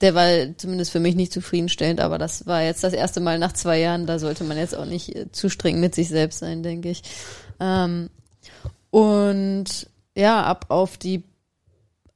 [0.00, 3.52] der war zumindest für mich nicht zufriedenstellend, aber das war jetzt das erste Mal nach
[3.52, 4.06] zwei Jahren.
[4.06, 7.02] Da sollte man jetzt auch nicht äh, zu streng mit sich selbst sein, denke ich.
[7.60, 8.10] Ähm,
[8.90, 11.24] und ja, ab auf die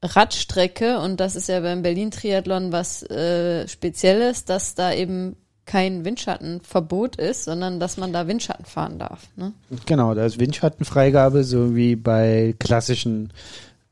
[0.02, 5.36] Radstrecke und das ist ja beim Berlin-Triathlon was äh, Spezielles, dass da eben
[5.70, 9.28] kein Windschattenverbot ist, sondern dass man da Windschatten fahren darf.
[9.36, 9.52] Ne?
[9.86, 13.32] Genau, da ist Windschattenfreigabe, so wie bei klassischen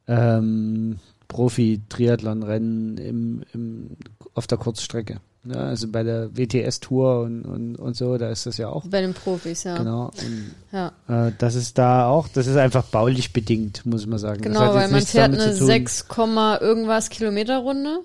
[0.08, 3.90] ähm, Profi-Triathlon-Rennen im, im,
[4.34, 5.20] auf der Kurzstrecke.
[5.44, 8.84] Ja, also bei der WTS-Tour und, und, und so, da ist das ja auch.
[8.88, 9.78] Bei den Profis, ja.
[9.78, 10.06] Genau.
[10.06, 14.42] Und, Ja, äh, das ist da auch, das ist einfach baulich bedingt, muss man sagen.
[14.42, 15.68] genau, weil man fährt eine zu tun.
[15.68, 18.00] 6, Komma irgendwas Kilometer Runde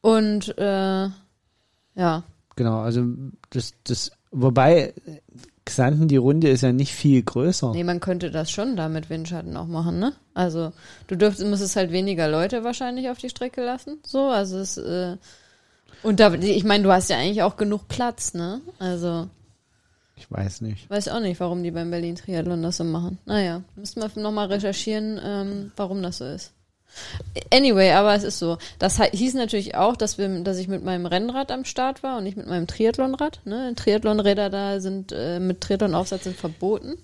[0.00, 1.08] und äh,
[1.94, 2.24] ja,
[2.60, 3.06] Genau, also
[3.48, 4.92] das, das, wobei
[5.64, 7.72] Xanten, die Runde ist ja nicht viel größer.
[7.72, 10.12] nee, man könnte das schon da mit Windschatten auch machen, ne?
[10.34, 10.74] Also
[11.06, 15.16] du dürftest, musstest halt weniger Leute wahrscheinlich auf die Strecke lassen, so, also es äh,
[16.02, 18.60] und da, ich meine, du hast ja eigentlich auch genug Platz, ne?
[18.78, 19.30] Also
[20.16, 20.90] Ich weiß nicht.
[20.90, 23.16] Weiß auch nicht, warum die beim Berlin Triathlon das so machen.
[23.24, 26.52] Naja, müssten wir nochmal recherchieren, ähm, warum das so ist.
[27.52, 28.58] Anyway, aber es ist so.
[28.78, 32.24] Das hieß natürlich auch, dass wir, dass ich mit meinem Rennrad am Start war und
[32.24, 33.40] nicht mit meinem Triathlonrad.
[33.44, 33.74] Ne?
[33.76, 36.96] Triathlonräder da sind äh, mit Triathlonaufsatz sind verboten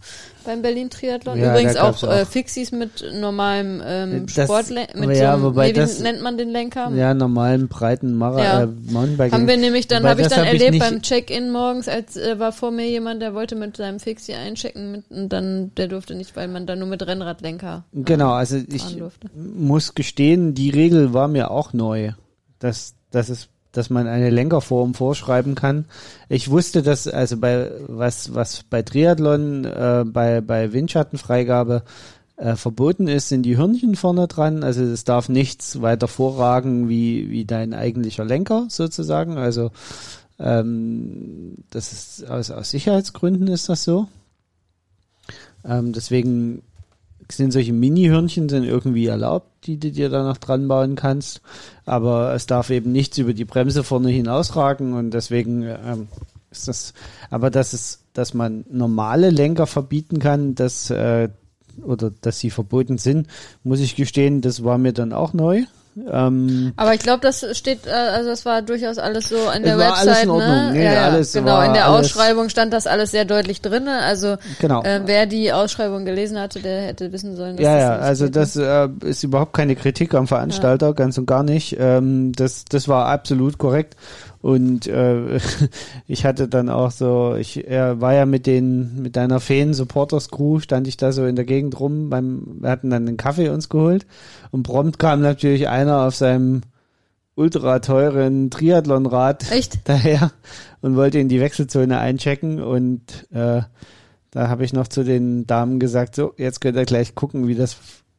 [0.47, 1.39] beim Berlin Triathlon.
[1.39, 2.27] Ja, Übrigens gab's auch, Äh, auch.
[2.27, 6.23] Fixies mit normalem ähm, Das- Sportlen mit aber so ja, einem, nee, wie das- nennt
[6.23, 6.91] man den Lenker?
[6.95, 8.63] Ja, normalen breiten Mara Ja.
[8.63, 9.33] äh, Mountainbiking.
[9.33, 11.89] Haben wir nämlich, dann habe ich das dann hab ich erlebt nicht- beim Check-in morgens,
[11.89, 15.73] als äh, war vor mir jemand, der wollte mit seinem Fixie einchecken mit, und dann,
[15.77, 19.29] der durfte nicht, weil man da nur mit Rennradlenker äh, Genau, also ich durfte.
[19.35, 22.13] muss gestehen, die Regel war mir auch neu,
[22.61, 25.85] dass, dass es dass man eine Lenkerform vorschreiben kann.
[26.29, 31.83] Ich wusste, dass also bei was was bei Triathlon äh, bei bei Windschattenfreigabe
[32.37, 34.62] äh, verboten ist, sind die Hörnchen vorne dran.
[34.62, 39.39] Also es darf nichts weiter vorragen wie wie dein eigentlicher Lenker sozusagen.
[39.39, 39.71] Also
[40.39, 44.09] ähm, das ist aus, aus Sicherheitsgründen ist das so.
[45.65, 46.62] Ähm, deswegen
[47.31, 51.41] sind solche Mini-Hörnchen sind irgendwie erlaubt, die du dir da noch dran bauen kannst.
[51.85, 56.09] Aber es darf eben nichts über die Bremse vorne hinausragen und deswegen ähm,
[56.51, 56.95] ist das,
[57.31, 61.29] aber dass es, dass man normale Lenker verbieten kann, dass, äh,
[61.83, 63.29] oder dass sie verboten sind,
[63.62, 65.65] muss ich gestehen, das war mir dann auch neu.
[66.13, 69.79] Ähm, Aber ich glaube, das steht, äh, also das war durchaus alles so an der
[69.79, 70.49] Website, in Ordnung.
[70.49, 70.71] ne?
[70.73, 71.63] Nee, ja, ja, alles genau.
[71.63, 73.89] In der Ausschreibung stand das alles sehr deutlich drin.
[73.89, 74.83] Also Genau.
[74.83, 78.25] äh, wer die Ausschreibung gelesen hatte, der hätte wissen sollen, dass ja, das ja, also
[78.27, 78.41] geht, ne?
[78.41, 81.77] das äh, ist überhaupt keine Kritik am Veranstalter, ganz und gar nicht.
[81.79, 83.97] Ähm, das, das war absolut korrekt.
[84.47, 85.41] Und äh,
[86.07, 90.31] ich hatte dann auch so, ich er war ja mit den, mit deiner Feen Supporters
[90.31, 93.49] Crew, stand ich da so in der Gegend rum, beim, wir hatten dann einen Kaffee
[93.49, 94.07] uns geholt
[94.53, 96.61] und prompt kam natürlich einer auf seinem
[97.35, 99.81] ultra teuren Triathlonrad Echt?
[99.89, 100.31] daher
[100.81, 103.63] und wollte in die Wechselzone einchecken und äh,
[104.31, 107.57] da habe ich noch zu den Damen gesagt, so, jetzt könnt ihr gleich gucken, wie
[107.57, 107.79] das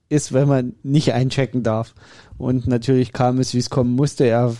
[0.10, 1.94] ist, wenn man nicht einchecken darf.
[2.38, 4.26] Und natürlich kam es, wie es kommen musste.
[4.26, 4.56] Er,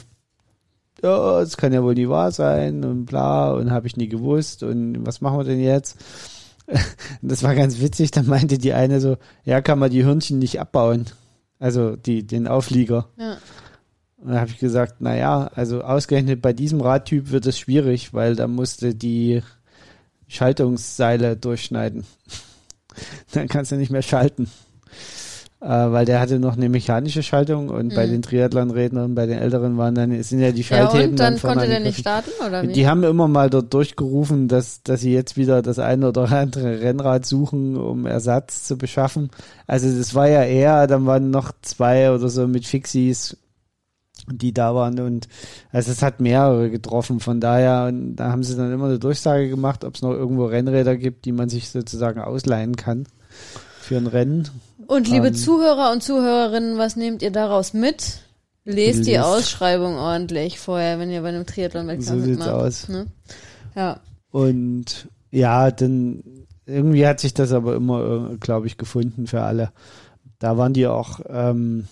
[1.01, 4.63] ja, das kann ja wohl nie wahr sein und bla und habe ich nie gewusst
[4.63, 5.97] und was machen wir denn jetzt?
[7.21, 10.60] Das war ganz witzig, dann meinte die eine so, ja, kann man die Hörnchen nicht
[10.60, 11.05] abbauen.
[11.60, 13.07] Also die, den Auflieger.
[13.17, 13.38] Ja.
[14.17, 18.13] Und da habe ich gesagt, na ja, also ausgerechnet bei diesem Radtyp wird es schwierig,
[18.13, 19.41] weil da musste die
[20.27, 22.05] Schaltungsseile durchschneiden.
[23.33, 24.49] Dann kannst du nicht mehr schalten.
[25.67, 28.12] Äh, weil der hatte noch eine mechanische Schaltung und bei Mhm.
[28.12, 31.56] den Triathlon-Rednern, bei den Älteren waren dann, sind ja die Ja, Schaltheben und dann vorne
[31.58, 32.71] konnte der nicht starten, oder wie?
[32.71, 36.80] Die haben immer mal dort durchgerufen, dass, dass sie jetzt wieder das eine oder andere
[36.80, 39.30] Rennrad suchen, um Ersatz zu beschaffen.
[39.65, 43.36] Also das war ja eher, dann waren noch zwei oder so mit Fixies,
[44.32, 45.27] die da waren und
[45.73, 47.19] also es hat mehrere getroffen.
[47.19, 50.45] Von daher, und da haben sie dann immer eine Durchsage gemacht, ob es noch irgendwo
[50.45, 53.06] Rennräder gibt, die man sich sozusagen ausleihen kann
[53.82, 54.47] für ein Rennen.
[54.88, 58.21] Und liebe Ähm, Zuhörer und Zuhörerinnen, was nehmt ihr daraus mit?
[58.63, 59.19] Lest die.
[59.19, 62.50] Ausschreibung ordentlich vorher, wenn ihr bei einem Triathlon-Wettkampf So sieht's mitmacht.
[62.50, 62.89] aus.
[62.89, 63.08] Ne?
[63.76, 64.00] Ja.
[64.32, 66.23] Und ja, dann
[66.65, 69.71] irgendwie hat sich das aber immer, glaube ich, gefunden für alle.
[70.39, 71.88] Da waren die auch, ähm,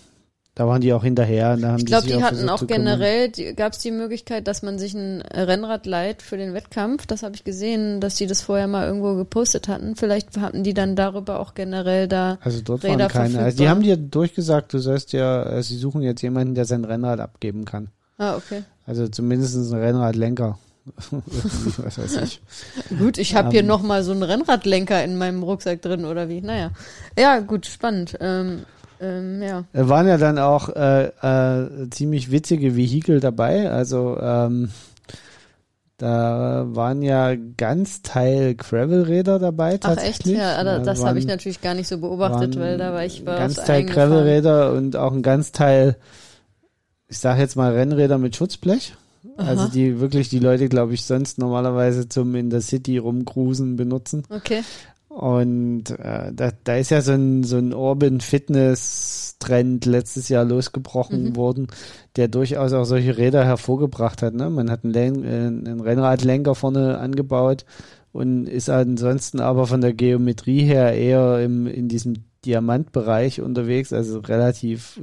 [0.56, 1.52] da waren die auch hinterher.
[1.52, 4.62] und Da haben Ich glaube, sich die hatten auch generell, gab es die Möglichkeit, dass
[4.62, 7.06] man sich ein Rennrad leiht für den Wettkampf.
[7.06, 9.96] Das habe ich gesehen, dass die das vorher mal irgendwo gepostet hatten.
[9.96, 12.38] Vielleicht hatten die dann darüber auch generell da.
[12.40, 13.38] Also dort Räder waren keine.
[13.40, 16.86] Also die haben dir durchgesagt, du sollst ja, äh, sie suchen jetzt jemanden, der sein
[16.86, 17.88] Rennrad abgeben kann.
[18.16, 18.62] Ah, okay.
[18.86, 20.58] Also zumindest ein Rennradlenker.
[21.10, 22.40] Was weiß ich.
[22.98, 23.66] Gut, ich habe hier Ähm.
[23.66, 26.40] noch mal so einen Rennradlenker in meinem Rucksack drin oder wie?
[26.40, 26.70] Naja.
[27.18, 28.16] Ja, gut, spannend.
[28.20, 28.62] Ähm,
[29.00, 29.64] ähm, ja.
[29.72, 33.70] Da waren ja dann auch äh, äh, ziemlich witzige Vehikel dabei.
[33.70, 34.70] Also ähm,
[35.98, 39.82] da waren ja ganz Teil Gravelräder dabei Ach echt?
[39.82, 40.36] tatsächlich.
[40.36, 43.38] Ja, da- das habe ich natürlich gar nicht so beobachtet, weil da war ich war
[43.38, 43.84] ganz Teil.
[43.84, 45.96] Gravelräder und auch ein ganz Teil,
[47.08, 48.94] ich sage jetzt mal Rennräder mit Schutzblech.
[49.38, 54.22] Also die wirklich die Leute, glaube ich, sonst normalerweise zum in der City rumcruisen benutzen.
[54.30, 54.62] Okay.
[55.16, 60.44] Und äh, da, da ist ja so ein, so ein Urban Fitness Trend letztes Jahr
[60.44, 61.36] losgebrochen Mhm.
[61.36, 61.66] worden,
[62.16, 64.34] der durchaus auch solche Räder hervorgebracht hat.
[64.34, 64.50] Ne?
[64.50, 65.28] Man hat einen, Len äh,
[65.68, 67.64] einen Rennradlenker vorne angebaut
[68.12, 74.18] und ist ansonsten aber von der Geometrie her eher im, in diesem Diamantbereich unterwegs, also
[74.18, 75.00] relativ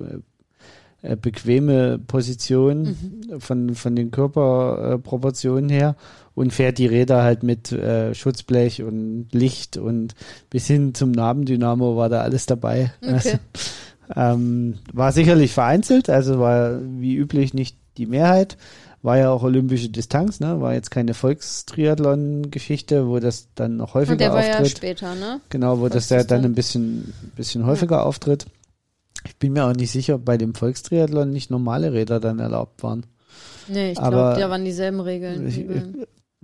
[1.01, 3.39] äh, äh, bequeme Position Mhm.
[3.39, 5.95] von, von den Körperproportionen her
[6.35, 10.15] und fährt die Räder halt mit äh, Schutzblech und Licht und
[10.49, 12.91] bis hin zum Nabendynamo war da alles dabei.
[13.01, 13.13] Okay.
[13.13, 13.37] Also,
[14.15, 18.57] ähm, war sicherlich vereinzelt, also war wie üblich nicht die Mehrheit.
[19.01, 20.61] War ja auch olympische Distanz, ne?
[20.61, 24.77] War jetzt keine Volkstriathlon-Geschichte, wo das dann noch häufiger Und der war ja auftritt.
[24.77, 25.41] später, ne?
[25.49, 28.45] Genau, wo das ja dann ein bisschen, bisschen häufiger auftritt.
[29.25, 32.81] Ich bin mir auch nicht sicher, ob bei dem Volkstriathlon nicht normale Räder dann erlaubt
[32.81, 33.05] waren.
[33.67, 35.47] Nee, ich glaube, da waren dieselben Regeln.
[35.47, 35.65] Ich,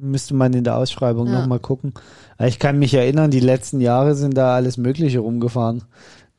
[0.02, 1.40] müsste man in der Ausschreibung Ja.
[1.40, 1.94] nochmal gucken.
[2.40, 5.84] Ich kann mich erinnern, die letzten Jahre sind da alles Mögliche rumgefahren.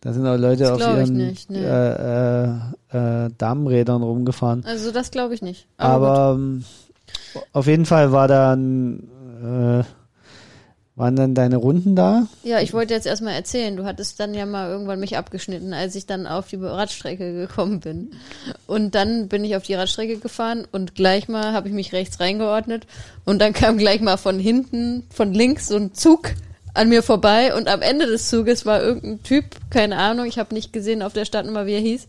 [0.01, 1.63] Da sind auch Leute Das auf ihren nicht, nee.
[1.63, 2.45] äh,
[2.93, 4.65] äh, äh, Damenrädern rumgefahren.
[4.67, 5.67] Also das glaube ich nicht.
[5.77, 6.65] Aber, Aber ähm,
[7.53, 9.03] auf jeden Fall war dann
[9.45, 9.85] äh,
[11.01, 12.27] waren dann deine Runden da.
[12.45, 13.75] ja, ich wollte jetzt erstmal erzählen.
[13.75, 17.81] Du hattest dann ja mal irgendwann mich abgeschnitten, als ich dann auf die Radstrecke gekommen
[17.81, 18.11] bin.
[18.67, 22.21] Und dann bin ich auf die Radstrecke gefahren und gleich mal habe ich mich rechts
[22.21, 22.87] reingeordnet
[23.25, 26.33] und dann kam gleich mal von hinten, von links so ein Zug
[26.75, 30.55] an mir vorbei und am Ende des Zuges war irgendein Typ, keine Ahnung, ich habe
[30.55, 32.09] nicht gesehen auf der Startnummer, wie er hieß.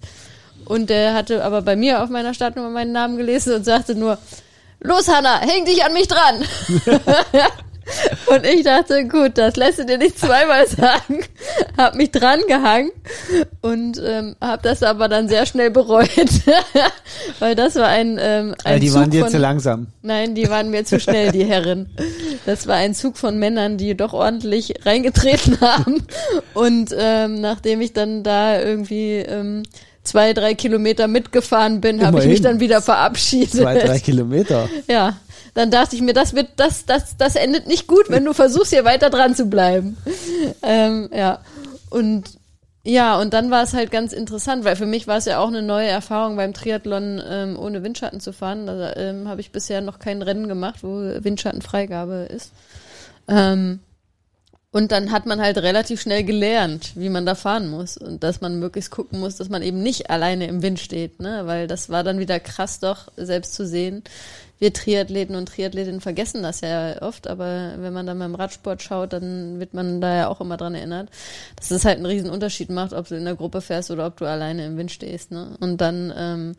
[0.66, 4.18] Und der hatte aber bei mir auf meiner Startnummer meinen Namen gelesen und sagte nur,
[4.82, 6.44] los Hanna, häng dich an mich dran.
[8.28, 11.20] Und ich dachte, gut, das lässt du dir nicht zweimal sagen.
[11.78, 12.92] Hab mich dran gehangen
[13.62, 16.10] und ähm, hab das aber dann sehr schnell bereut.
[17.40, 19.88] Weil das war ein, ähm, ein Äh, die Zug waren dir von, zu langsam.
[20.02, 21.90] Nein, die waren mir zu schnell, die Herren.
[22.46, 26.04] Das war ein Zug von Männern, die doch ordentlich reingetreten haben.
[26.54, 29.64] Und ähm, nachdem ich dann da irgendwie ähm,
[30.04, 33.52] zwei, drei Kilometer mitgefahren bin, habe ich mich dann wieder verabschiedet.
[33.52, 34.70] Zwei, drei Kilometer.
[34.88, 35.18] Ja,
[35.54, 38.72] dann dachte ich mir, das wird, das, das, das endet nicht gut, wenn du versuchst,
[38.72, 39.98] hier weiter dran zu bleiben.
[40.64, 41.40] Ähm, ja.
[41.90, 42.40] Und
[42.84, 45.48] ja, und dann war es halt ganz interessant, weil für mich war es ja auch
[45.48, 48.66] eine neue Erfahrung beim Triathlon ähm, ohne Windschatten zu fahren.
[48.66, 52.52] Da ähm, habe ich bisher noch kein Rennen gemacht, wo Windschattenfreigabe ist.
[53.28, 53.82] Ähm,
[54.72, 58.40] und dann hat man halt relativ schnell gelernt, wie man da fahren muss und dass
[58.40, 61.42] man möglichst gucken muss, dass man eben nicht alleine im Wind steht, ne?
[61.46, 64.02] Weil das war dann wieder krass doch, selbst zu sehen.
[64.62, 69.12] Wir Triathleten und Triathletinnen vergessen das ja oft, aber wenn man dann beim Radsport schaut,
[69.12, 71.10] dann wird man da ja auch immer dran erinnert,
[71.56, 74.18] dass es halt einen riesen Unterschied macht, ob du in der Gruppe fährst oder ob
[74.18, 75.58] du alleine im Wind stehst, ne?
[75.60, 76.56] Und dann, ähm,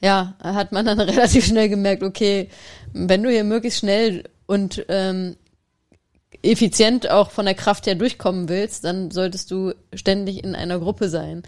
[0.00, 2.48] ja, hat man dann relativ schnell gemerkt, okay,
[2.94, 5.36] wenn du hier möglichst schnell und ähm,
[6.42, 11.10] effizient auch von der Kraft her durchkommen willst, dann solltest du ständig in einer Gruppe
[11.10, 11.42] sein.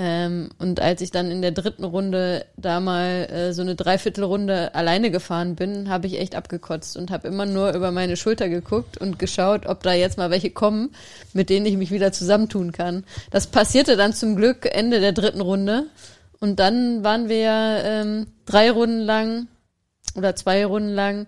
[0.00, 4.72] Ähm, und als ich dann in der dritten Runde da mal äh, so eine Dreiviertelrunde
[4.72, 8.96] alleine gefahren bin, habe ich echt abgekotzt und habe immer nur über meine Schulter geguckt
[8.98, 10.90] und geschaut, ob da jetzt mal welche kommen,
[11.32, 13.02] mit denen ich mich wieder zusammentun kann.
[13.32, 15.86] Das passierte dann zum Glück Ende der dritten Runde.
[16.38, 19.48] Und dann waren wir ähm, drei Runden lang
[20.14, 21.26] oder zwei Runden lang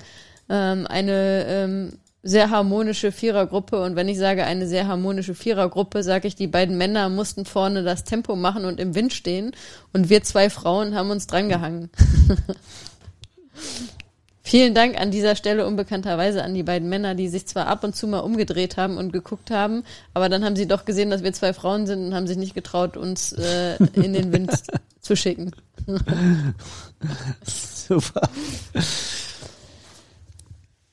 [0.48, 1.92] ähm, eine ähm,
[2.22, 3.82] sehr harmonische Vierergruppe.
[3.82, 7.82] Und wenn ich sage eine sehr harmonische Vierergruppe, sage ich, die beiden Männer mussten vorne
[7.82, 9.52] das Tempo machen und im Wind stehen.
[9.92, 11.90] Und wir zwei Frauen haben uns drangehangen.
[14.50, 17.94] Vielen Dank an dieser Stelle unbekannterweise an die beiden Männer, die sich zwar ab und
[17.94, 21.32] zu mal umgedreht haben und geguckt haben, aber dann haben sie doch gesehen, dass wir
[21.32, 24.50] zwei Frauen sind und haben sich nicht getraut, uns äh, in den Wind
[25.00, 25.52] zu schicken.
[27.44, 28.28] Super.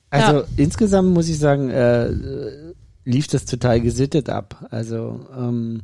[0.10, 0.46] Also ja.
[0.56, 2.12] insgesamt muss ich sagen, äh,
[3.06, 4.68] lief das total gesittet ab.
[4.70, 5.82] Also ähm,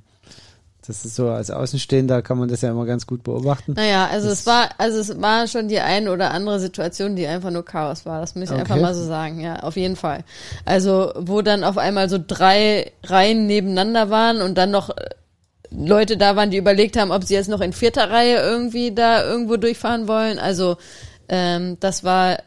[0.86, 3.74] das ist so, als Außenstehender kann man das ja immer ganz gut beobachten.
[3.74, 7.26] Naja, also das es war, also es war schon die eine oder andere Situation, die
[7.26, 8.20] einfach nur Chaos war.
[8.20, 8.60] Das muss ich okay.
[8.60, 10.26] einfach mal so sagen, ja, auf jeden Fall.
[10.66, 15.10] Also, wo dann auf einmal so drei Reihen nebeneinander waren und dann noch äh,
[15.72, 19.24] Leute da waren, die überlegt haben, ob sie jetzt noch in vierter Reihe irgendwie da
[19.26, 20.38] irgendwo durchfahren wollen.
[20.38, 20.76] Also,
[21.30, 22.40] ähm, das war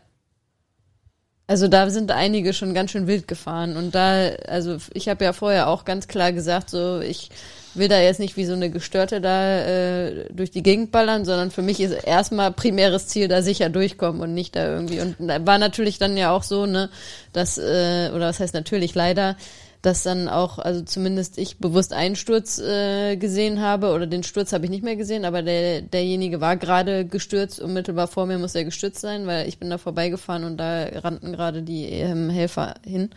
[1.47, 5.33] also da sind einige schon ganz schön wild gefahren und da, also ich habe ja
[5.33, 7.31] vorher auch ganz klar gesagt, so ich
[7.77, 11.51] will da jetzt nicht wie so eine Gestörte da äh, durch die Gegend ballern, sondern
[11.51, 15.01] für mich ist erstmal primäres Ziel da sicher durchkommen und nicht da irgendwie.
[15.01, 16.89] Und da war natürlich dann ja auch so, ne,
[17.33, 19.37] dass, äh, oder was heißt natürlich leider,
[19.83, 24.53] dass dann auch, also zumindest ich bewusst einen Sturz äh, gesehen habe, oder den Sturz
[24.53, 28.55] habe ich nicht mehr gesehen, aber der, derjenige war gerade gestürzt, unmittelbar vor mir muss
[28.55, 32.75] er gestürzt sein, weil ich bin da vorbeigefahren und da rannten gerade die ähm, Helfer
[32.85, 33.11] hin.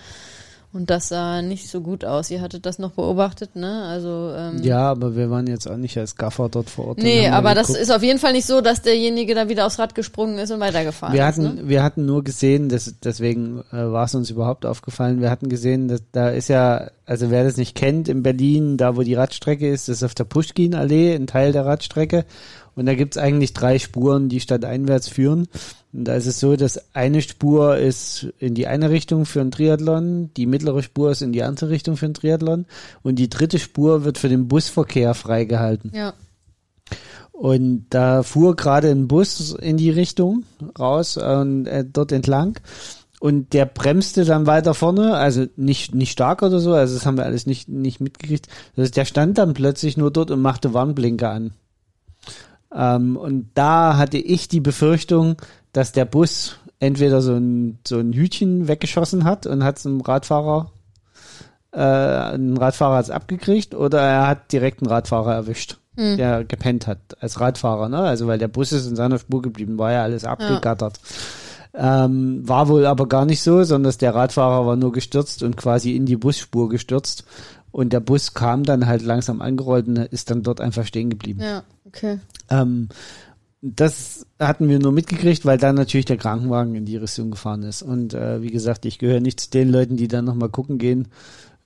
[0.72, 2.30] Und das sah nicht so gut aus.
[2.30, 3.86] Ihr hattet das noch beobachtet, ne?
[3.86, 7.00] Also ähm, ja, aber wir waren jetzt auch nicht als Gaffer dort vor Ort.
[7.00, 9.96] Nee, aber das ist auf jeden Fall nicht so, dass derjenige da wieder aufs Rad
[9.96, 11.56] gesprungen ist und weitergefahren wir hatten, ist.
[11.56, 11.70] Ne?
[11.70, 15.22] Wir hatten nur gesehen, dass, deswegen äh, war es uns überhaupt aufgefallen.
[15.22, 18.96] Wir hatten gesehen, dass da ist ja, also wer das nicht kennt, in Berlin, da
[18.96, 22.26] wo die Radstrecke ist, ist auf der Pushkin-Allee ein Teil der Radstrecke.
[22.80, 25.50] Und da gibt's eigentlich drei Spuren, die stadteinwärts führen.
[25.92, 29.52] Und da ist es so, dass eine Spur ist in die eine Richtung für einen
[29.52, 32.66] Triathlon, die mittlere Spur ist in die andere Richtung für einen Triathlon
[33.04, 35.92] und die dritte Spur wird für den Busverkehr freigehalten.
[35.94, 36.14] Ja.
[37.34, 40.46] Und da fuhr gerade ein Bus in die Richtung
[40.80, 42.62] raus und äh, dort entlang.
[43.20, 47.18] Und der bremste dann weiter vorne, also nicht, nicht stark oder so, also das haben
[47.18, 48.48] wir alles nicht, nicht mitgekriegt.
[48.78, 51.52] Also der stand dann plötzlich nur dort und machte Warnblinker an.
[52.74, 55.38] Ähm, und da hatte ich die Befürchtung,
[55.74, 60.02] dass der Bus entweder so ein, so ein Hütchen weggeschossen hat und hat es einem
[60.02, 60.72] Radfahrer,
[61.72, 66.18] äh, ein Radfahrer hat's abgekriegt oder er hat direkt einen Radfahrer erwischt, hm.
[66.18, 68.00] der gepennt hat als Radfahrer, ne?
[68.00, 71.00] Also weil der Bus ist in seiner Spur geblieben, war ja alles abgegattert.
[71.74, 72.06] Ja.
[72.06, 75.96] Ähm, war wohl aber gar nicht so, sondern der Radfahrer war nur gestürzt und quasi
[75.96, 77.26] in die Busspur gestürzt.
[77.72, 81.42] Und der Bus kam dann halt langsam angerollt und ist dann dort einfach stehen geblieben.
[81.42, 82.20] Ja, okay.
[82.50, 82.90] Ähm,
[83.62, 87.82] das hatten wir nur mitgekriegt, weil dann natürlich der Krankenwagen in die Richtung gefahren ist.
[87.82, 91.10] Und äh, wie gesagt, ich gehöre nicht zu den Leuten, die dann nochmal gucken gehen,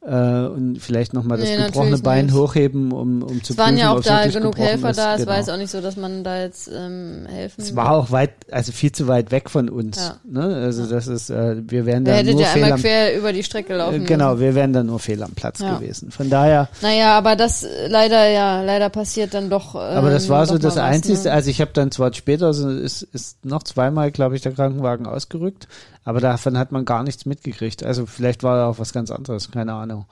[0.05, 2.35] äh, und vielleicht nochmal das nee, gebrochene Bein nicht.
[2.35, 4.97] hochheben, um, um zu Es waren ja auch da genug Helfer ist.
[4.97, 5.31] da, es genau.
[5.31, 8.31] war jetzt auch nicht so, dass man da jetzt ähm, helfen Es war auch weit,
[8.51, 9.97] also viel zu weit weg von uns.
[9.97, 10.19] Ja.
[10.25, 10.55] Ne?
[10.55, 10.89] Also ja.
[10.89, 14.03] das ist, äh, wir wären da nur ja fehl einmal quer über die Strecke laufen
[14.03, 14.41] äh, Genau, müssen.
[14.41, 15.75] wir wären da nur fehl am Platz ja.
[15.75, 16.11] gewesen.
[16.11, 16.67] Von daher.
[16.81, 19.75] Naja, aber das leider, ja, leider passiert dann doch.
[19.75, 21.31] Ähm, aber das war so das Einzige, ne?
[21.31, 25.05] also ich habe dann zwar später, also ist, ist noch zweimal, glaube ich, der Krankenwagen
[25.05, 25.67] ausgerückt,
[26.03, 27.83] aber davon hat man gar nichts mitgekriegt.
[27.83, 30.05] Also vielleicht war da auch was ganz anderes, keine Ahnung.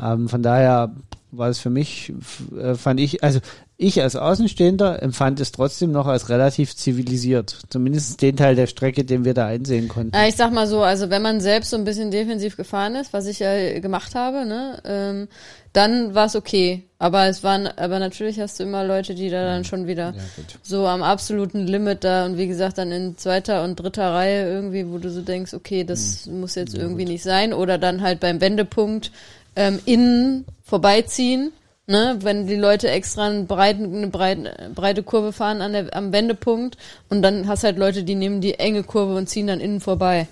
[0.00, 0.94] Ähm, von daher
[1.30, 2.12] war es für mich,
[2.56, 3.40] äh, fand ich, also
[3.82, 7.58] ich als Außenstehender empfand es trotzdem noch als relativ zivilisiert.
[7.68, 10.14] Zumindest den Teil der Strecke, den wir da einsehen konnten.
[10.14, 13.12] Äh, Ich sag mal so, also wenn man selbst so ein bisschen defensiv gefahren ist,
[13.12, 15.28] was ich ja gemacht habe, ne, ähm,
[15.72, 16.82] dann war es okay.
[16.98, 20.14] Aber es waren, aber natürlich hast du immer Leute, die da dann schon wieder
[20.62, 24.88] so am absoluten Limit da und wie gesagt dann in zweiter und dritter Reihe irgendwie,
[24.88, 27.52] wo du so denkst, okay, das muss jetzt irgendwie nicht sein.
[27.52, 29.10] Oder dann halt beim Wendepunkt
[29.56, 31.52] ähm, innen vorbeiziehen.
[31.88, 36.12] Ne, wenn die Leute extra einen breiten, eine breite, breite Kurve fahren an der, am
[36.12, 36.76] Wendepunkt
[37.08, 40.28] und dann hast halt Leute, die nehmen die enge Kurve und ziehen dann innen vorbei.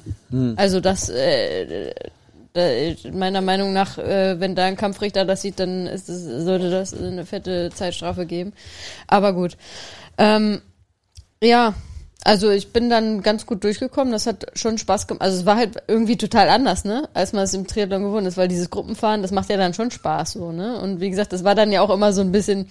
[0.56, 1.92] Also das, äh,
[3.12, 7.26] meiner Meinung nach, äh, wenn da ein Kampfrichter das sieht, dann es, sollte das eine
[7.26, 8.52] fette Zeitstrafe geben.
[9.08, 9.56] Aber gut.
[10.18, 10.60] Ähm,
[11.42, 11.74] ja,
[12.24, 14.12] also ich bin dann ganz gut durchgekommen.
[14.12, 15.22] Das hat schon Spaß gemacht.
[15.22, 18.36] Also es war halt irgendwie total anders, ne, als man es im Triathlon gewohnt ist,
[18.36, 20.80] weil dieses Gruppenfahren, das macht ja dann schon Spaß so, ne.
[20.80, 22.68] Und wie gesagt, das war dann ja auch immer so ein bisschen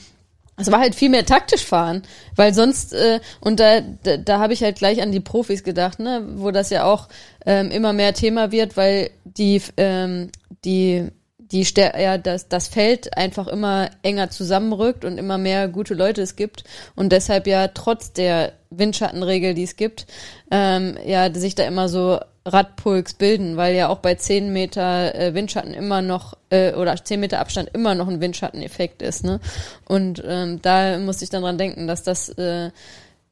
[0.60, 2.04] es war halt viel mehr taktisch fahren,
[2.36, 6.00] weil sonst äh, und da da, da habe ich halt gleich an die Profis gedacht,
[6.00, 7.08] ne, wo das ja auch
[7.46, 10.32] ähm, immer mehr Thema wird, weil die ähm,
[10.66, 11.08] die
[11.52, 16.36] die ja das das Feld einfach immer enger zusammenrückt und immer mehr gute Leute es
[16.36, 16.64] gibt
[16.96, 20.06] und deshalb ja trotz der Windschattenregel, die es gibt,
[20.52, 25.34] ähm, ja sich da immer so Radpulks bilden, weil ja auch bei 10 Meter äh,
[25.34, 29.40] Windschatten immer noch äh, oder 10 Meter Abstand immer noch ein Windschatteneffekt ist, ne?
[29.86, 32.72] Und ähm, da musste ich dann dran denken, dass das äh,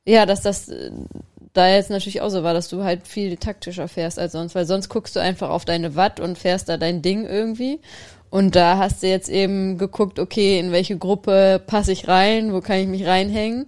[0.05, 0.91] ja, dass das äh,
[1.53, 4.65] da jetzt natürlich auch so war, dass du halt viel taktischer fährst als sonst, weil
[4.65, 7.79] sonst guckst du einfach auf deine Watt und fährst da dein Ding irgendwie.
[8.29, 12.59] Und da hast du jetzt eben geguckt, okay, in welche Gruppe passe ich rein, wo
[12.59, 13.65] kann ich mich reinhängen.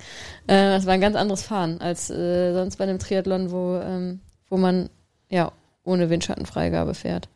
[0.48, 4.20] Äh, das war ein ganz anderes Fahren als äh, sonst bei einem Triathlon, wo, ähm,
[4.50, 4.90] wo man
[5.30, 5.52] ja
[5.84, 7.30] ohne Windschattenfreigabe fährt.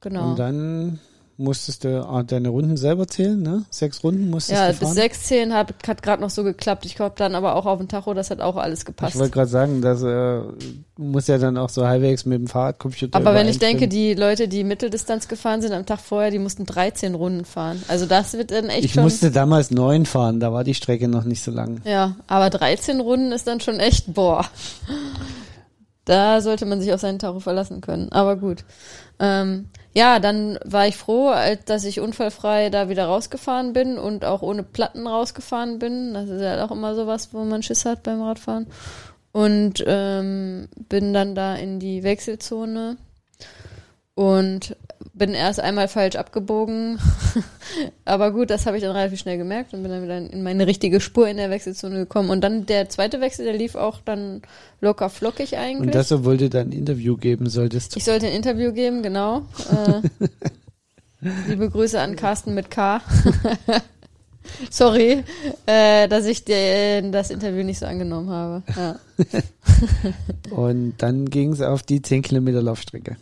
[0.00, 0.30] Genau.
[0.30, 1.00] Und dann
[1.36, 3.64] musstest du ah, deine Runden selber zählen, ne?
[3.70, 4.94] Sechs Runden musstest ja, du bis fahren.
[4.94, 6.86] sechs zählen hat, hat gerade noch so geklappt.
[6.86, 9.14] Ich glaube dann aber auch auf dem Tacho, das hat auch alles gepasst.
[9.14, 10.44] Ich wollte gerade sagen, dass äh, du
[10.96, 14.46] musst ja dann auch so halbwegs mit dem Fahrradcomputer Aber wenn ich denke, die Leute,
[14.46, 17.82] die Mitteldistanz gefahren sind am Tag vorher, die mussten 13 Runden fahren.
[17.88, 19.02] Also das wird dann echt Ich schon.
[19.02, 21.80] musste damals neun fahren, da war die Strecke noch nicht so lang.
[21.84, 24.44] ja, aber 13 Runden ist dann schon echt, boah.
[26.04, 28.12] Da sollte man sich auf seinen Tacho verlassen können.
[28.12, 28.64] Aber gut.
[29.18, 31.32] Ähm, ja, dann war ich froh,
[31.66, 36.14] dass ich unfallfrei da wieder rausgefahren bin und auch ohne Platten rausgefahren bin.
[36.14, 38.66] Das ist ja auch immer sowas, wo man Schiss hat beim Radfahren.
[39.30, 42.96] Und ähm, bin dann da in die Wechselzone
[44.14, 44.76] und
[45.12, 46.98] bin erst einmal falsch abgebogen.
[48.04, 50.66] Aber gut, das habe ich dann relativ schnell gemerkt und bin dann wieder in meine
[50.66, 52.30] richtige Spur in der Wechselzone gekommen.
[52.30, 54.42] Und dann der zweite Wechsel, der lief auch dann
[54.80, 55.86] locker flockig eigentlich.
[55.86, 57.96] Und das, obwohl du dann ein Interview geben solltest.
[57.96, 59.42] Ich sollte ein Interview geben, genau.
[59.70, 60.28] Äh,
[61.48, 63.00] liebe Grüße an Carsten mit K.
[64.70, 65.24] Sorry,
[65.64, 68.62] äh, dass ich dir das Interview nicht so angenommen habe.
[68.76, 69.00] Ja.
[70.50, 73.16] Und dann ging es auf die 10 Kilometer Laufstrecke.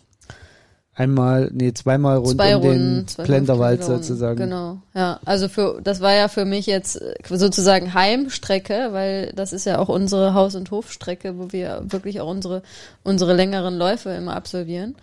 [0.95, 4.37] Einmal, nee, zweimal rund Zwei um Runden, den zwei Plenderwald sozusagen.
[4.37, 5.21] Genau, ja.
[5.25, 9.79] Also für das war ja für mich jetzt äh, sozusagen Heimstrecke, weil das ist ja
[9.79, 12.63] auch unsere Haus- und Hofstrecke, wo wir wirklich auch unsere
[13.05, 14.95] unsere längeren Läufe immer absolvieren.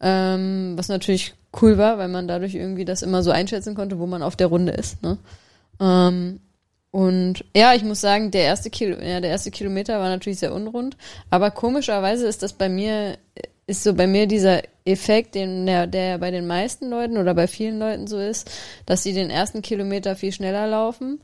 [0.00, 4.06] Ähm, was natürlich cool war, weil man dadurch irgendwie das immer so einschätzen konnte, wo
[4.06, 5.00] man auf der Runde ist.
[5.00, 5.18] Ne?
[5.80, 6.40] Ähm,
[6.90, 10.54] und ja, ich muss sagen, der erste, Kilo, ja, der erste Kilometer war natürlich sehr
[10.54, 10.96] unrund,
[11.30, 13.16] aber komischerweise ist das bei mir,
[13.66, 17.46] ist so bei mir dieser Effekt, den der, der bei den meisten Leuten oder bei
[17.46, 18.50] vielen Leuten so ist,
[18.86, 21.20] dass sie den ersten Kilometer viel schneller laufen.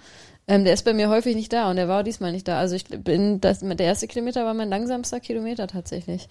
[0.48, 2.58] Ähm, der ist bei mir häufig nicht da und der war auch diesmal nicht da.
[2.58, 6.28] Also ich bin, das, der erste Kilometer war mein langsamster Kilometer tatsächlich.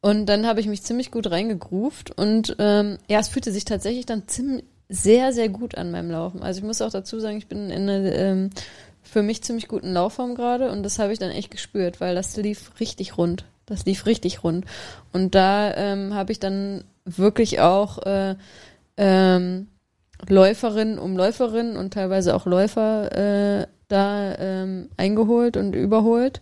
[0.00, 4.06] Und dann habe ich mich ziemlich gut reingegruft und ähm, ja, es fühlte sich tatsächlich
[4.06, 6.42] dann ziemlich sehr, sehr gut an meinem Laufen.
[6.42, 8.50] Also ich muss auch dazu sagen, ich bin in einer ähm,
[9.02, 12.36] für mich ziemlich guten Laufform gerade und das habe ich dann echt gespürt, weil das
[12.36, 13.44] lief richtig rund.
[13.66, 14.64] Das lief richtig rund.
[15.12, 18.36] Und da ähm, habe ich dann wirklich auch äh,
[18.96, 19.68] ähm,
[20.28, 26.40] Läuferinnen um Läuferinnen und teilweise auch Läufer äh, da ähm, eingeholt und überholt.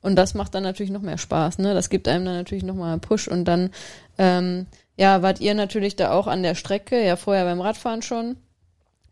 [0.00, 1.74] Und das macht dann natürlich noch mehr Spaß, ne?
[1.74, 3.70] Das gibt einem dann natürlich noch mal einen Push und dann,
[4.18, 8.36] ähm, ja, wart ihr natürlich da auch an der Strecke, ja vorher beim Radfahren schon.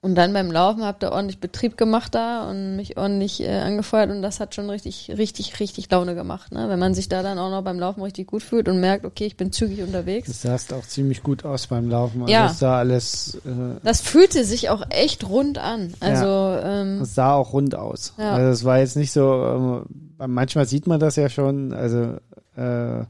[0.03, 4.11] Und dann beim Laufen habt ihr ordentlich Betrieb gemacht da und mich ordentlich äh, angefeuert
[4.11, 6.71] und das hat schon richtig, richtig, richtig Laune gemacht, ne?
[6.71, 9.27] Wenn man sich da dann auch noch beim Laufen richtig gut fühlt und merkt, okay,
[9.27, 10.27] ich bin zügig unterwegs.
[10.27, 12.23] Das sahst auch ziemlich gut aus beim Laufen.
[12.23, 12.47] Also Ja.
[12.47, 15.93] Es sah alles, äh, Das fühlte sich auch echt rund an.
[16.01, 18.15] Also, ähm, es sah auch rund aus.
[18.17, 18.33] Ja.
[18.33, 19.85] Also es war jetzt nicht so, ähm,
[20.17, 22.17] manchmal sieht man das ja schon, also
[22.57, 23.05] äh,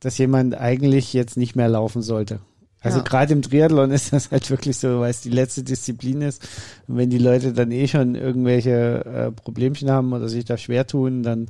[0.00, 2.40] dass jemand eigentlich jetzt nicht mehr laufen sollte.
[2.82, 3.04] Also Ja.
[3.04, 6.46] gerade im Triathlon ist das halt wirklich so, weil es die letzte Disziplin ist.
[6.86, 10.86] Und wenn die Leute dann eh schon irgendwelche äh, Problemchen haben oder sich da schwer
[10.86, 11.48] tun, dann,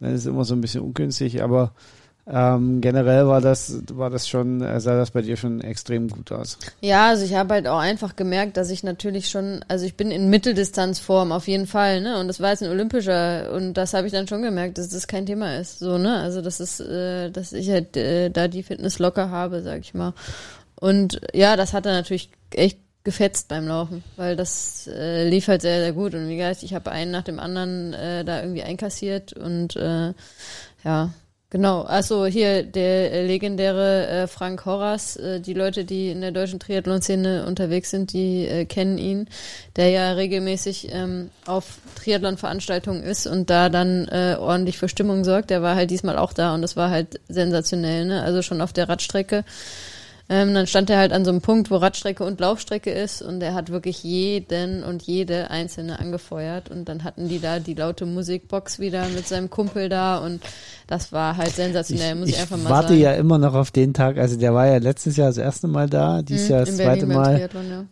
[0.00, 1.42] dann ist es immer so ein bisschen ungünstig.
[1.42, 1.72] Aber
[2.28, 6.32] ähm, generell war das, war das schon, äh, sah das bei dir schon extrem gut
[6.32, 6.58] aus.
[6.80, 10.10] Ja, also ich habe halt auch einfach gemerkt, dass ich natürlich schon, also ich bin
[10.10, 12.18] in Mitteldistanzform auf jeden Fall, ne?
[12.18, 15.06] Und das war jetzt ein olympischer und das habe ich dann schon gemerkt, dass das
[15.06, 16.16] kein Thema ist, so, ne?
[16.16, 19.94] Also das ist, äh, dass ich halt äh, da die Fitness locker habe, sag ich
[19.94, 20.12] mal.
[20.78, 25.62] Und ja, das hat dann natürlich echt gefetzt beim Laufen, weil das äh, lief halt
[25.62, 26.14] sehr, sehr gut.
[26.14, 30.12] Und wie gesagt, ich habe einen nach dem anderen äh, da irgendwie einkassiert und äh,
[30.82, 31.10] ja,
[31.48, 31.82] genau.
[31.82, 36.58] Also hier der äh, legendäre äh, Frank Horras, äh, die Leute, die in der deutschen
[36.58, 39.28] Triathlon-Szene unterwegs sind, die äh, kennen ihn,
[39.76, 45.50] der ja regelmäßig ähm, auf Triathlon-Veranstaltungen ist und da dann äh, ordentlich für Stimmung sorgt.
[45.50, 48.24] Der war halt diesmal auch da und das war halt sensationell, ne?
[48.24, 49.44] Also schon auf der Radstrecke.
[50.28, 53.40] Ähm, dann stand er halt an so einem Punkt, wo Radstrecke und Laufstrecke ist und
[53.42, 58.06] er hat wirklich jeden und jede einzelne angefeuert und dann hatten die da die laute
[58.06, 60.42] Musikbox wieder mit seinem Kumpel da und
[60.88, 63.00] das war halt sensationell, muss ich, einfach mal warte sagen.
[63.00, 65.88] ja immer noch auf den Tag, also der war ja letztes Jahr das erste Mal
[65.88, 67.40] da, dieses Mhm, Jahr das zweite Mal.
[67.40, 67.84] Ja.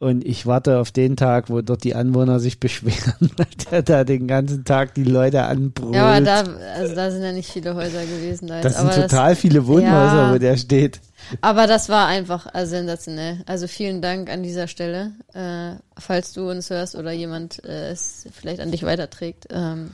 [0.00, 4.02] Und ich warte auf den Tag, wo dort die Anwohner sich beschweren, weil der da
[4.04, 5.94] den ganzen Tag die Leute anbrüllt.
[5.94, 6.44] Ja, aber da,
[6.74, 8.46] also da sind ja nicht viele Häuser gewesen.
[8.48, 10.32] Da das sind total viele Wohnhäuser, Ja.
[10.34, 11.00] wo der steht.
[11.42, 13.42] Aber das war einfach also sensationell.
[13.44, 18.26] Also vielen Dank an dieser Stelle, äh, falls du uns hörst oder jemand äh, es
[18.32, 19.48] vielleicht an dich weiterträgt.
[19.50, 19.90] Ähm,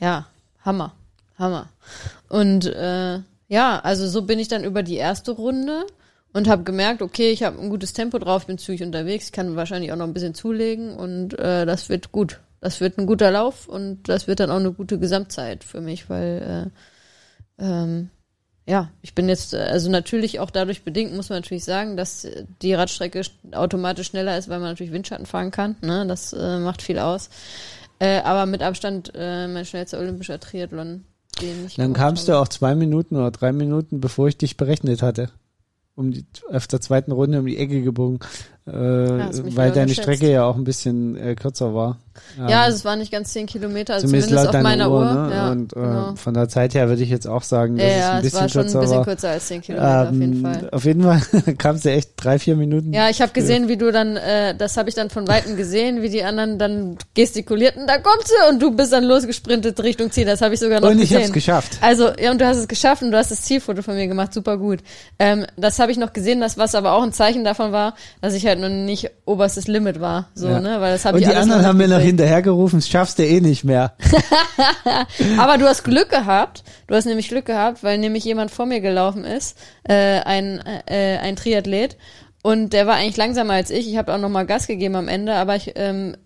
[0.00, 0.26] ja,
[0.66, 0.92] Hammer,
[1.38, 1.70] Hammer.
[2.28, 5.86] Und äh, ja, also so bin ich dann über die erste Runde
[6.32, 9.56] und habe gemerkt, okay, ich habe ein gutes Tempo drauf, bin zügig unterwegs, ich kann
[9.56, 12.40] wahrscheinlich auch noch ein bisschen zulegen und äh, das wird gut.
[12.60, 16.10] Das wird ein guter Lauf und das wird dann auch eine gute Gesamtzeit für mich,
[16.10, 16.70] weil
[17.58, 18.10] äh, ähm,
[18.66, 22.26] ja, ich bin jetzt, äh, also natürlich auch dadurch bedingt, muss man natürlich sagen, dass
[22.62, 25.76] die Radstrecke sch- automatisch schneller ist, weil man natürlich Windschatten fahren kann.
[25.80, 26.06] Ne?
[26.06, 27.30] Das äh, macht viel aus.
[27.98, 31.04] Äh, aber mit Abstand äh, mein schnellster olympischer Triathlon,
[31.40, 32.42] den ich Dann kamst du habe.
[32.42, 35.30] auch zwei Minuten oder drei Minuten, bevor ich dich berechnet hatte.
[36.00, 38.20] Um die, auf der zweiten Runde um die Ecke gebogen,
[38.72, 39.94] äh, weil deine.
[39.94, 41.98] Strecke ja auch ein bisschen äh, kürzer war.
[42.48, 45.00] Ja, also es waren nicht ganz zehn Kilometer, also zumindest zumindest, auf meiner Uhr.
[45.00, 45.12] Uhr.
[45.28, 45.34] ne?
[45.34, 46.14] Ja, Und äh, genau.
[46.16, 48.22] von der Zeit her würde ich jetzt auch sagen, dass Ja, es ja, ein es
[48.24, 49.04] bisschen war schon ein bisschen war.
[49.04, 50.68] kürzer als zehn Kilometer auf jeden Ähm, Fall.
[50.70, 52.92] Auf jeden Fall kamst du echt drei, vier Minuten.
[52.92, 56.02] Ja, ich habe gesehen, wie du dann, äh, das habe ich dann von Weitem gesehen,
[56.02, 60.26] wie die anderen dann gestikulierten, da kommt sie und du bist dann losgesprintet Richtung Ziel.
[60.26, 61.22] Das habe ich sogar noch Und ich gesehen.
[61.22, 61.78] hab's geschafft.
[61.80, 64.34] Also, ja, und du hast es geschafft und du hast das Zielfoto von mir gemacht,
[64.34, 64.80] super gut.
[65.18, 68.34] Ähm, das habe ich noch gesehen, das was aber auch ein Zeichen davon war, dass
[68.34, 70.60] ich halt noch nicht oberstes Limit war, so, Ja.
[70.60, 73.18] ne, weil das habe Und ich die alles anderen haben mir noch hinterhergerufen, das schaffst
[73.18, 73.94] du eh nicht mehr.
[75.38, 76.62] Aber du hast Glück gehabt.
[76.86, 81.18] Du hast nämlich Glück gehabt, weil nämlich jemand vor mir gelaufen ist, äh, ein, äh,
[81.18, 81.96] ein Triathlet.
[82.42, 83.88] Und der war eigentlich langsamer als ich.
[83.88, 86.16] Ich habe auch noch mal Gas gegeben am Ende, aber ich, ähm,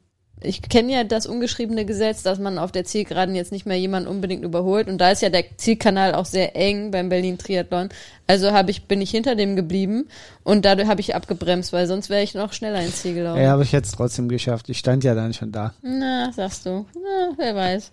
[0.45, 4.09] ich kenne ja das ungeschriebene Gesetz, dass man auf der Zielgeraden jetzt nicht mehr jemanden
[4.09, 4.89] unbedingt überholt.
[4.89, 7.89] Und da ist ja der Zielkanal auch sehr eng beim Berlin Triathlon.
[8.27, 10.09] Also habe ich, bin ich hinter dem geblieben
[10.43, 13.41] und dadurch habe ich abgebremst, weil sonst wäre ich noch schneller ins Ziel gelaufen.
[13.41, 14.69] Ja, aber ich es trotzdem geschafft.
[14.69, 15.75] Ich stand ja dann schon da.
[15.83, 16.87] Na, sagst du.
[16.95, 17.93] Na, wer weiß.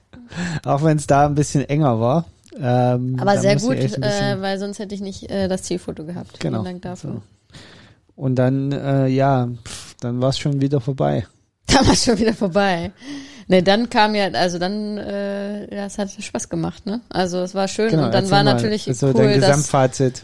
[0.65, 2.25] Auch wenn es da ein bisschen enger war.
[2.57, 6.39] Ähm, Aber sehr gut, äh, weil sonst hätte ich nicht äh, das Zielfoto gehabt.
[6.39, 6.63] Genau.
[6.63, 7.13] Vielen Dank dafür.
[7.13, 7.21] So.
[8.15, 11.25] Und dann, äh, ja, pff, dann war es schon wieder vorbei.
[11.67, 12.91] Da war schon wieder vorbei.
[13.47, 17.01] Ne, dann kam ja, also dann, äh, ja, es hat Spaß gemacht, ne?
[17.09, 18.53] Also es war schön Genau, und dann war mal.
[18.53, 19.69] natürlich also cool, dass,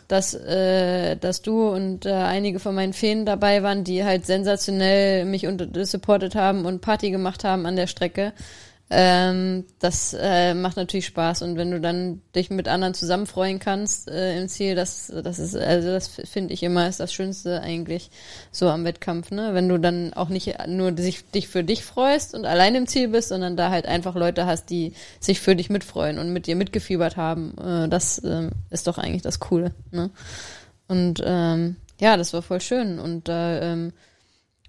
[0.08, 5.26] dass, äh, dass du und äh, einige von meinen Feen dabei waren, die halt sensationell
[5.26, 8.32] mich unter supportet haben und Party gemacht haben an der Strecke.
[8.90, 13.60] Ähm, das äh, macht natürlich Spaß und wenn du dann dich mit anderen zusammen freuen
[13.60, 17.60] kannst äh, im Ziel, das, das ist, also das finde ich immer ist das Schönste
[17.60, 18.10] eigentlich
[18.50, 19.54] so am Wettkampf, ne?
[19.54, 23.10] Wenn du dann auch nicht nur dich, dich für dich freust und allein im Ziel
[23.10, 26.56] bist, sondern da halt einfach Leute hast, die sich für dich mitfreuen und mit dir
[26.56, 30.12] mitgefiebert haben, äh, das ähm, ist doch eigentlich das Coole, ne?
[30.88, 33.92] Und ähm, ja, das war voll schön und da ähm,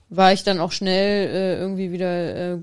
[0.08, 2.58] war ich dann auch schnell äh, irgendwie wieder äh,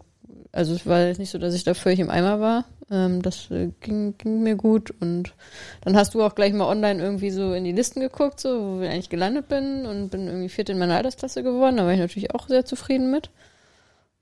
[0.51, 2.65] also es war jetzt nicht so, dass ich da völlig im Eimer war.
[2.89, 4.93] Ähm, das äh, ging, ging mir gut.
[5.01, 5.33] Und
[5.81, 8.81] dann hast du auch gleich mal online irgendwie so in die Listen geguckt, so wo
[8.81, 11.77] ich eigentlich gelandet bin und bin irgendwie vierte in meiner Altersklasse geworden.
[11.77, 13.29] Da war ich natürlich auch sehr zufrieden mit.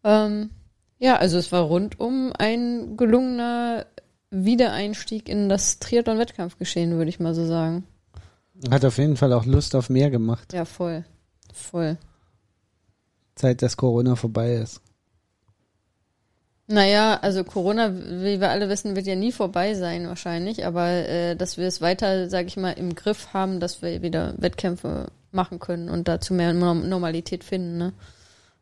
[0.04, 0.50] Ähm,
[1.00, 3.86] ja, also es war rundum ein gelungener
[4.32, 7.86] Wiedereinstieg in das Triathlon-Wettkampfgeschehen, würde ich mal so sagen.
[8.72, 10.54] Hat auf jeden Fall auch Lust auf mehr gemacht.
[10.54, 11.04] Ja, voll.
[11.54, 11.98] Voll.
[13.38, 14.82] Seit das Corona vorbei ist.
[16.68, 21.36] Naja, also Corona, wie wir alle wissen, wird ja nie vorbei sein wahrscheinlich, aber äh,
[21.36, 25.60] dass wir es weiter, sage ich mal, im Griff haben, dass wir wieder Wettkämpfe machen
[25.60, 27.94] können und dazu mehr Norm- Normalität finden, ne?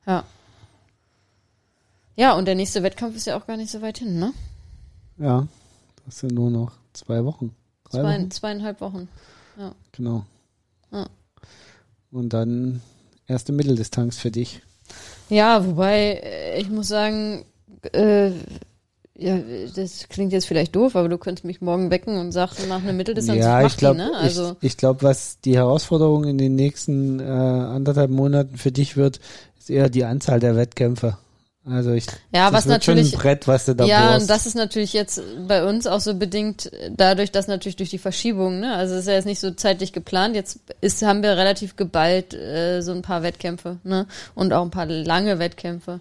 [0.08, 0.24] Ja.
[2.16, 4.34] Ja, und der nächste Wettkampf ist ja auch gar nicht so weit hin, ne?
[5.18, 5.48] Ja,
[6.06, 7.56] das sind nur noch zwei Wochen.
[7.90, 8.32] Drei Zwei, Wochen?
[8.32, 9.08] zweieinhalb Wochen.
[9.92, 10.26] Genau.
[10.92, 11.06] Ja.
[12.12, 12.82] Und dann
[13.28, 14.62] erste Mitteldistanz für dich.
[15.30, 17.46] Ja, wobei, äh, ich muss sagen,
[17.94, 18.32] äh,
[19.18, 19.38] ja,
[19.76, 22.94] das klingt jetzt vielleicht doof, aber du könntest mich morgen wecken und sagen, nach einer
[22.94, 24.12] Mitteldistanz, ja, mach ich glaube, ne?
[24.16, 28.98] Also, ich, ich glaube, was die Herausforderung in den nächsten äh, anderthalb Monaten für dich
[28.98, 29.20] wird,
[29.60, 31.18] ist eher die Anzahl der Wettkämpfe.
[31.64, 34.22] Also ich, ja, das was wird natürlich, schon ein Brett, was du da ja, bohrst.
[34.22, 38.00] und das ist natürlich jetzt bei uns auch so bedingt dadurch, dass natürlich durch die
[38.00, 41.38] Verschiebung, ne, also es ist ja jetzt nicht so zeitlich geplant, jetzt ist, haben wir
[41.38, 46.00] relativ geballt äh, so ein paar Wettkämpfe, ne, und auch ein paar lange Wettkämpfe.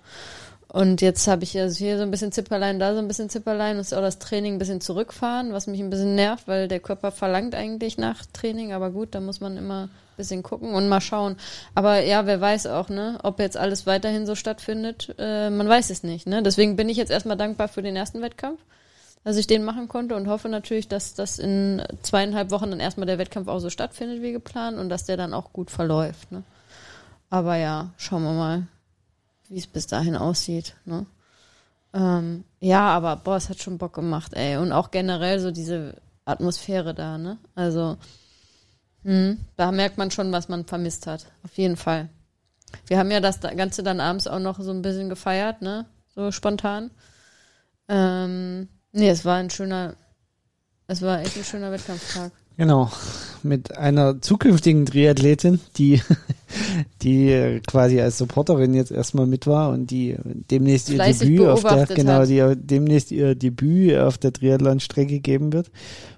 [0.73, 3.77] Und jetzt habe ich ja hier so ein bisschen Zipperlein, da so ein bisschen Zipperlein,
[3.77, 7.11] muss auch das Training ein bisschen zurückfahren, was mich ein bisschen nervt, weil der Körper
[7.11, 11.01] verlangt eigentlich nach Training, aber gut, da muss man immer ein bisschen gucken und mal
[11.01, 11.35] schauen.
[11.75, 15.91] Aber ja, wer weiß auch, ne, ob jetzt alles weiterhin so stattfindet, äh, man weiß
[15.91, 16.41] es nicht, ne.
[16.41, 18.61] Deswegen bin ich jetzt erstmal dankbar für den ersten Wettkampf,
[19.25, 23.07] dass ich den machen konnte und hoffe natürlich, dass das in zweieinhalb Wochen dann erstmal
[23.07, 26.45] der Wettkampf auch so stattfindet wie geplant und dass der dann auch gut verläuft, ne.
[27.29, 28.69] Aber ja, schauen wir mal,
[29.51, 30.77] wie es bis dahin aussieht.
[30.87, 31.05] Ne?
[31.93, 34.57] Ähm, ja, aber boah, es hat schon Bock gemacht, ey.
[34.57, 37.39] Und auch generell so diese Atmosphäre da, ne?
[37.55, 37.99] Also,
[39.03, 41.27] hm, da merkt man schon, was man vermisst hat.
[41.43, 42.09] Auf jeden Fall.
[42.87, 45.87] Wir haben ja das Ganze dann abends auch noch so ein bisschen gefeiert, ne?
[46.15, 46.93] So spontan.
[47.89, 49.97] Ähm, nee, es war ein schöner,
[50.87, 52.31] es war echt ein schöner Wettkampftag.
[52.61, 52.91] Genau,
[53.43, 56.03] mit einer zukünftigen Triathletin, die,
[57.03, 60.19] die quasi als Supporterin jetzt erstmal mit war und die
[60.51, 65.71] demnächst ihr Debüt auf der, genau, die demnächst ihr Debüt auf der Triathlon-Strecke geben wird.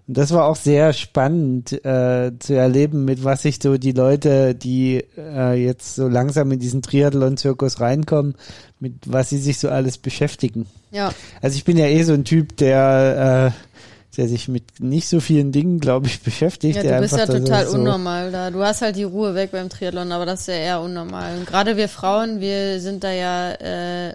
[0.09, 4.57] Und das war auch sehr spannend äh, zu erleben, mit was sich so die Leute,
[4.57, 8.35] die äh, jetzt so langsam in diesen Triathlon-Zirkus reinkommen,
[8.81, 10.67] mit was sie sich so alles beschäftigen.
[10.91, 13.72] Ja, Also ich bin ja eh so ein Typ, der, äh,
[14.17, 16.77] der sich mit nicht so vielen Dingen, glaube ich, beschäftigt.
[16.77, 18.51] Ja, du bist ja einfach total so, unnormal da.
[18.51, 21.39] Du hast halt die Ruhe weg beim Triathlon, aber das ist ja eher unnormal.
[21.39, 24.15] Und gerade wir Frauen, wir sind da ja, äh,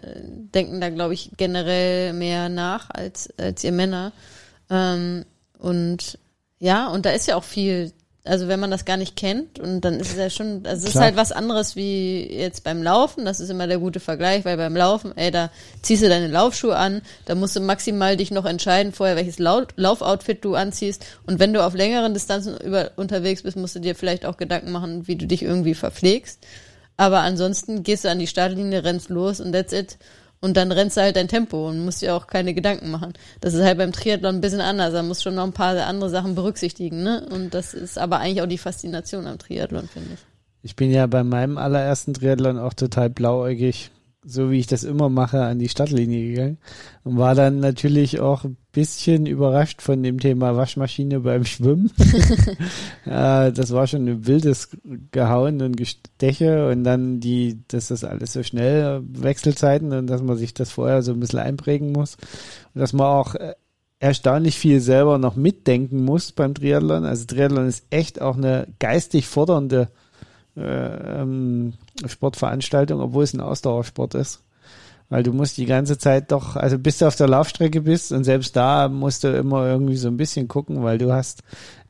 [0.53, 4.11] denken da, glaube ich, generell mehr nach als, als ihr Männer.
[4.69, 5.25] Ähm,
[5.57, 6.19] und
[6.59, 7.91] ja, und da ist ja auch viel,
[8.27, 10.95] also wenn man das gar nicht kennt und dann ist es ja schon, also es
[10.95, 14.57] ist halt was anderes wie jetzt beim Laufen, das ist immer der gute Vergleich, weil
[14.57, 15.49] beim Laufen, ey, da
[15.81, 19.63] ziehst du deine Laufschuhe an, da musst du maximal dich noch entscheiden vorher, welches Lau
[19.75, 21.05] Laufoutfit du anziehst.
[21.25, 24.71] Und wenn du auf längeren Distanzen über, unterwegs bist, musst du dir vielleicht auch Gedanken
[24.71, 26.45] machen, wie du dich irgendwie verpflegst,
[26.97, 29.97] aber ansonsten gehst du an die Startlinie, rennst los und that's it.
[30.39, 33.13] Und dann rennst du halt dein Tempo und musst dir auch keine Gedanken machen.
[33.41, 34.93] Das ist halt beim Triathlon ein bisschen anders.
[34.93, 37.27] Da musst schon noch ein paar andere Sachen berücksichtigen, ne?
[37.31, 40.19] Und das ist aber eigentlich auch die Faszination am Triathlon, finde ich.
[40.61, 43.89] Ich bin ja bei meinem allerersten Triathlon auch total blauäugig,
[44.23, 46.57] so wie ich das immer mache, an die Startlinie gegangen
[47.03, 51.91] und war dann natürlich auch ein bisschen überrascht von dem Thema Waschmaschine beim Schwimmen.
[53.05, 54.69] das war schon ein wildes
[55.11, 60.37] Gehauen und Gesteche und dann die, dass das alles so schnell Wechselzeiten und dass man
[60.37, 62.17] sich das vorher so ein bisschen einprägen muss
[62.73, 63.53] und dass man auch äh,
[63.99, 67.05] erstaunlich viel selber noch mitdenken muss beim Triathlon.
[67.05, 69.89] Also Triathlon ist echt auch eine geistig fordernde
[70.55, 71.73] äh, ähm,
[72.05, 74.41] Sportveranstaltung, obwohl es ein Ausdauersport ist.
[75.09, 78.25] Weil du musst die ganze Zeit doch, also bis du auf der Laufstrecke bist und
[78.25, 81.43] selbst da musst du immer irgendwie so ein bisschen gucken, weil du hast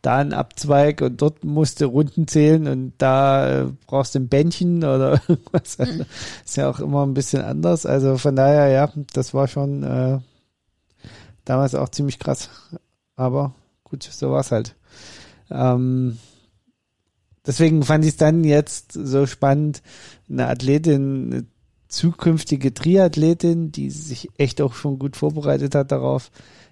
[0.03, 4.27] da einen Abzweig und dort musst du Runden zählen und da äh, brauchst du ein
[4.27, 5.79] Bändchen oder irgendwas.
[5.79, 6.05] Also,
[6.45, 7.87] ist ja auch immer ein bisschen anders.
[7.87, 10.19] Also von daher, ja, das war schon äh,
[11.43, 12.49] damals auch ziemlich krass.
[13.15, 13.53] Aber
[13.83, 14.75] gut, so war's halt.
[15.49, 16.19] Ähm,
[17.47, 19.81] deswegen fand ich es dann jetzt so spannend,
[20.29, 21.45] eine Athletin, eine
[21.87, 26.31] zukünftige Triathletin, die sich echt auch schon gut vorbereitet hat darauf,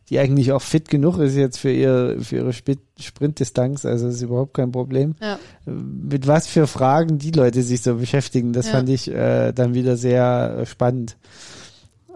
[0.10, 4.54] die eigentlich auch fit genug ist jetzt für ihr für ihre Sprintdistanz, also ist überhaupt
[4.54, 5.16] kein Problem.
[5.22, 5.40] Ja.
[5.66, 8.74] Mit was für Fragen die Leute sich so beschäftigen, das Ja.
[8.74, 11.18] fand ich äh, dann wieder sehr äh, spannend.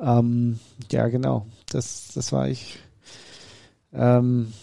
[0.02, 0.60] Ähm,
[0.92, 1.48] ja, genau.
[1.72, 2.78] Das, das war ich.
[3.94, 4.54] Ähm,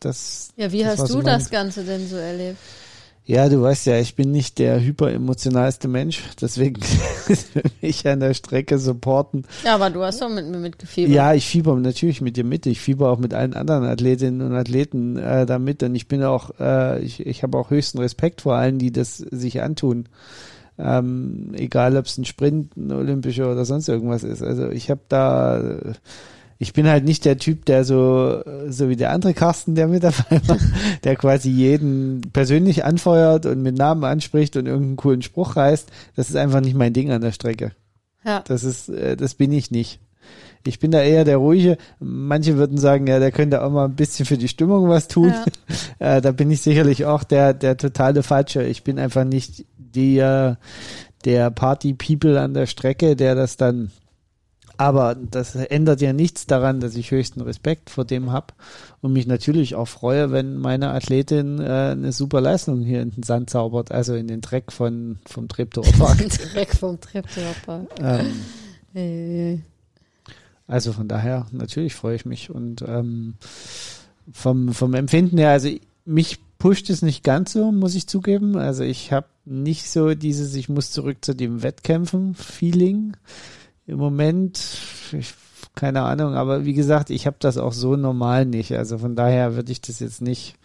[0.00, 2.58] das, Ja, wie hast du das Ganze denn so erlebt?
[3.28, 6.80] Ja, du weißt ja, ich bin nicht der hyperemotionalste Mensch, deswegen
[7.82, 9.44] mich an der Strecke supporten.
[9.64, 11.12] Ja, aber du hast doch mit mir mitgefiebert.
[11.12, 12.66] Ja, ich fieber natürlich mit dir mit.
[12.66, 15.82] Ich fieber auch mit allen anderen Athletinnen und Athleten äh, da mit.
[15.82, 19.16] Und ich bin auch, äh, ich, ich habe auch höchsten Respekt vor allen, die das
[19.16, 20.08] sich antun.
[20.78, 24.42] Ähm, egal, ob es ein Sprint, ein Olympischer oder sonst irgendwas ist.
[24.42, 25.92] Also ich habe da, äh,
[26.58, 30.02] ich bin halt nicht der Typ, der so, so wie der andere Carsten, der mit
[30.02, 30.58] dabei war,
[31.04, 35.90] der quasi jeden persönlich anfeuert und mit Namen anspricht und irgendeinen coolen Spruch reißt.
[36.14, 37.72] Das ist einfach nicht mein Ding an der Strecke.
[38.24, 38.42] Ja.
[38.46, 40.00] Das ist, äh, das bin ich nicht.
[40.64, 41.76] Ich bin da eher der ruhige.
[42.00, 45.32] Manche würden sagen, ja, der könnte auch mal ein bisschen für die Stimmung was tun.
[46.00, 46.16] Ja.
[46.16, 48.64] äh, da bin ich sicherlich auch der, der totale Falsche.
[48.64, 50.58] Ich bin einfach nicht der,
[51.24, 53.90] der Party-People an der Strecke, der das dann
[54.78, 58.54] aber das ändert ja nichts daran, dass ich höchsten Respekt vor dem hab
[59.00, 63.22] und mich natürlich auch freue, wenn meine Athletin äh, eine super Leistung hier in den
[63.22, 66.14] Sand zaubert, also in den Dreck von vom Treptower
[66.54, 68.32] Direkt vom Treptower ähm,
[68.96, 69.62] Hey,
[70.66, 72.48] Also von daher, natürlich freue ich mich.
[72.48, 73.34] Und ähm,
[74.32, 75.68] vom, vom Empfinden her, also
[76.06, 78.56] mich pusht es nicht ganz so, muss ich zugeben.
[78.56, 83.18] Also ich habe nicht so dieses, ich muss zurück zu dem Wettkämpfen-Feeling
[83.86, 84.58] im Moment.
[85.12, 85.34] Ich,
[85.74, 88.72] keine Ahnung, aber wie gesagt, ich habe das auch so normal nicht.
[88.76, 90.56] Also von daher würde ich das jetzt nicht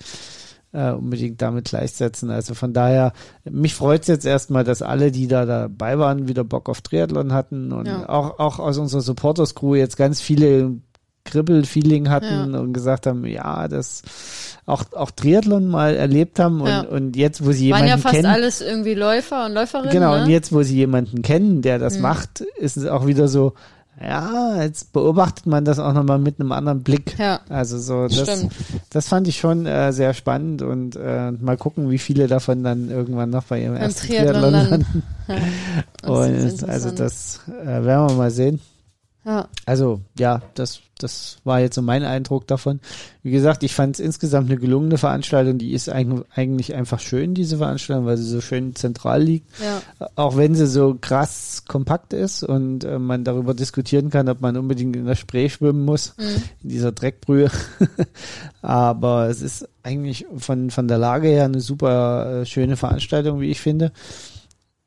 [0.73, 2.29] äh, unbedingt damit gleichsetzen.
[2.29, 3.13] Also von daher,
[3.43, 7.33] mich freut es jetzt erstmal, dass alle, die da dabei waren, wieder Bock auf Triathlon
[7.33, 8.07] hatten und Ja.
[8.09, 10.77] auch, auch aus unserer Supporters-Crew jetzt ganz viele
[11.25, 14.03] Kribbel-Feeling hatten und gesagt haben, ja, das
[14.65, 16.81] auch, auch Triathlon mal erlebt haben und, Ja.
[16.81, 19.91] und jetzt, wo sie Waren jemanden ja fast kennen, alles irgendwie Läufer und Läuferinnen.
[19.91, 20.23] Genau, ne?
[20.23, 22.01] und jetzt, wo sie jemanden kennen, der das Mhm.
[22.01, 23.53] macht, ist es auch wieder so,
[24.01, 27.19] ja, jetzt beobachtet man das auch nochmal mit einem anderen Blick.
[27.19, 28.51] Ja, Also so, das, stimmt.
[28.89, 32.89] das fand ich schon äh, sehr spannend und äh, mal gucken, wie viele davon dann
[32.89, 35.03] irgendwann noch bei ihrem Beim ersten Triathlon landen.
[35.27, 36.09] Ja.
[36.09, 38.59] Und also das äh, werden wir mal sehen.
[39.23, 42.79] Ja, Also ja, das, das war jetzt so mein Eindruck davon.
[43.21, 45.59] Wie gesagt, ich fand es insgesamt eine gelungene Veranstaltung.
[45.59, 49.47] Die ist eigentlich, eigentlich einfach schön, diese Veranstaltung, weil sie so schön zentral liegt.
[49.61, 54.41] ja, Auch wenn sie so krass kompakt ist und äh, man darüber diskutieren kann, ob
[54.41, 56.43] man unbedingt in der Spree schwimmen muss, Mhm.
[56.63, 57.51] in dieser Dreckbrühe.
[58.61, 63.49] Aber es ist eigentlich von, von der Lage her eine super äh, schöne Veranstaltung, wie
[63.51, 63.91] ich finde.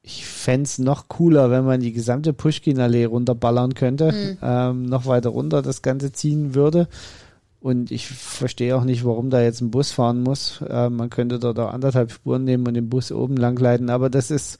[0.06, 4.38] Ich fänd's es noch cooler, wenn man die gesamte Pushkin-Allee runterballern könnte, Mhm.
[4.42, 6.88] ähm, noch weiter runter das Ganze ziehen würde.
[7.60, 10.60] Und ich verstehe auch nicht, warum da jetzt ein Bus fahren muss.
[10.68, 14.10] Äh, man könnte dort auch anderthalb Spuren nehmen und den Bus oben lang leiten, aber
[14.10, 14.58] das ist,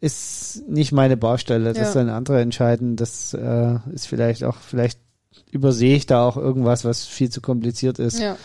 [0.00, 1.68] ist nicht meine Baustelle.
[1.72, 1.92] Das Ja.
[1.92, 2.96] sollen andere entscheiden.
[2.96, 4.98] Das äh, ist vielleicht auch, vielleicht
[5.52, 8.18] übersehe ich da auch irgendwas, was viel zu kompliziert ist.
[8.18, 8.36] ja.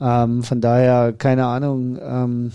[0.00, 1.98] Ähm, von daher, keine Ahnung.
[2.00, 2.52] Ähm,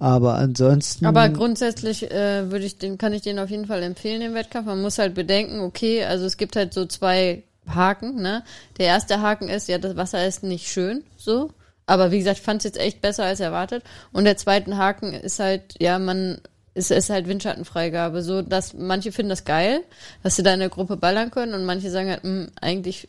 [0.00, 1.06] aber ansonsten.
[1.06, 4.66] Aber grundsätzlich äh, würde ich den, kann ich den auf jeden Fall empfehlen, den Wettkampf.
[4.66, 8.44] Man muss halt bedenken, okay, also es gibt halt so zwei Haken, ne?
[8.78, 11.50] Der erste Haken ist, ja, das Wasser ist nicht schön, so.
[11.86, 13.82] Aber wie gesagt, ich fand es jetzt echt besser als erwartet.
[14.12, 16.38] Und der zweite Haken ist halt, ja, man,
[16.74, 19.80] es ist halt Windschattenfreigabe, so dass manche finden das geil,
[20.22, 23.06] dass sie da in der Gruppe ballern können und manche sagen halt, mh, eigentlich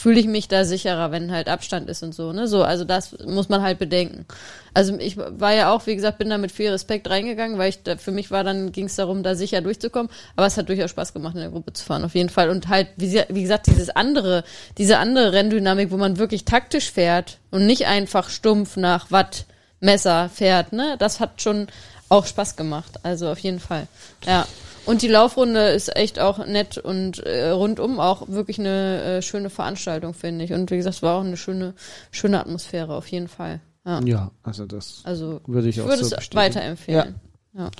[0.00, 2.48] fühle ich mich da sicherer, wenn halt Abstand ist und so, ne?
[2.48, 4.24] So, also das muss man halt bedenken.
[4.72, 7.82] Also ich war ja auch, wie gesagt, bin da mit viel Respekt reingegangen, weil ich
[7.82, 10.10] da, für mich war dann, ging es darum, da sicher durchzukommen.
[10.36, 12.48] Aber es hat durchaus Spaß gemacht, in der Gruppe zu fahren, auf jeden Fall.
[12.48, 14.42] Und halt, wie, wie gesagt, dieses andere,
[14.78, 19.44] diese andere Renndynamik, wo man wirklich taktisch fährt und nicht einfach stumpf nach Watt
[19.80, 20.96] Messer fährt, ne?
[20.98, 21.66] Das hat schon
[22.08, 23.00] auch Spaß gemacht.
[23.02, 23.86] Also auf jeden Fall.
[24.26, 24.46] Ja.
[24.86, 29.50] Und die Laufrunde ist echt auch nett und äh, rundum auch wirklich eine äh, schöne
[29.50, 30.52] Veranstaltung, finde ich.
[30.52, 31.74] Und wie gesagt, es war auch eine schöne,
[32.10, 33.60] schöne Atmosphäre, auf jeden Fall.
[33.86, 34.00] Ja.
[34.04, 37.14] ja, also das Also würde ich ich auch würde so es weiterempfehlen.
[37.54, 37.70] Ja.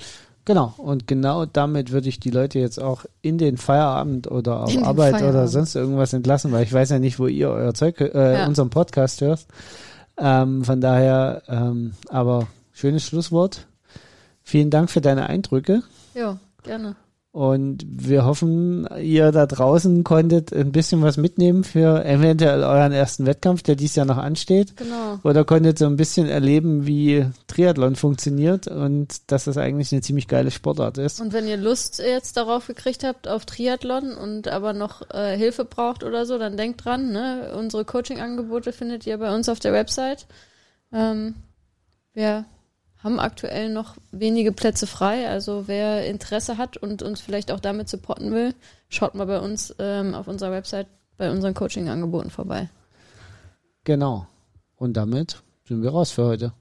[0.45, 4.75] Genau, und genau damit würde ich die Leute jetzt auch in den Feierabend oder auf
[4.83, 5.49] Arbeit oder Feierabend.
[5.51, 8.47] sonst irgendwas entlassen, weil ich weiß ja nicht, wo ihr euer Zeug, äh, Ja.
[8.47, 9.45] unseren Podcast hört.
[10.17, 13.67] Ähm, von daher, ähm, aber schönes Schlusswort.
[14.43, 15.83] Vielen Dank für deine Eindrücke.
[16.15, 16.95] ja, gerne.
[17.33, 23.25] Und wir hoffen, ihr da draußen konntet ein bisschen was mitnehmen für eventuell euren ersten
[23.25, 24.75] Wettkampf, der dies Jahr noch ansteht.
[24.75, 25.17] Genau.
[25.23, 30.27] Oder konntet so ein bisschen erleben, wie Triathlon funktioniert und dass das eigentlich eine ziemlich
[30.27, 31.21] geile Sportart ist.
[31.21, 35.63] Und wenn ihr Lust jetzt darauf gekriegt habt, auf Triathlon und aber noch äh, Hilfe
[35.63, 37.53] braucht oder so, dann denkt dran, ne?
[37.57, 40.27] unsere Coaching-Angebote findet ihr bei uns auf der Website.
[40.91, 41.35] Ähm,
[42.13, 42.43] wir
[43.03, 47.89] haben aktuell noch wenige Plätze frei, also wer Interesse hat und uns vielleicht auch damit
[47.89, 48.53] supporten will,
[48.89, 50.87] schaut mal bei uns ähm, auf unserer Website
[51.17, 52.69] bei unseren Coaching-Angeboten vorbei.
[53.83, 54.27] Genau.
[54.75, 56.53] Und damit sind wir raus für heute.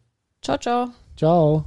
[0.42, 0.88] Ciao, ciao.
[1.16, 1.64] Ciao.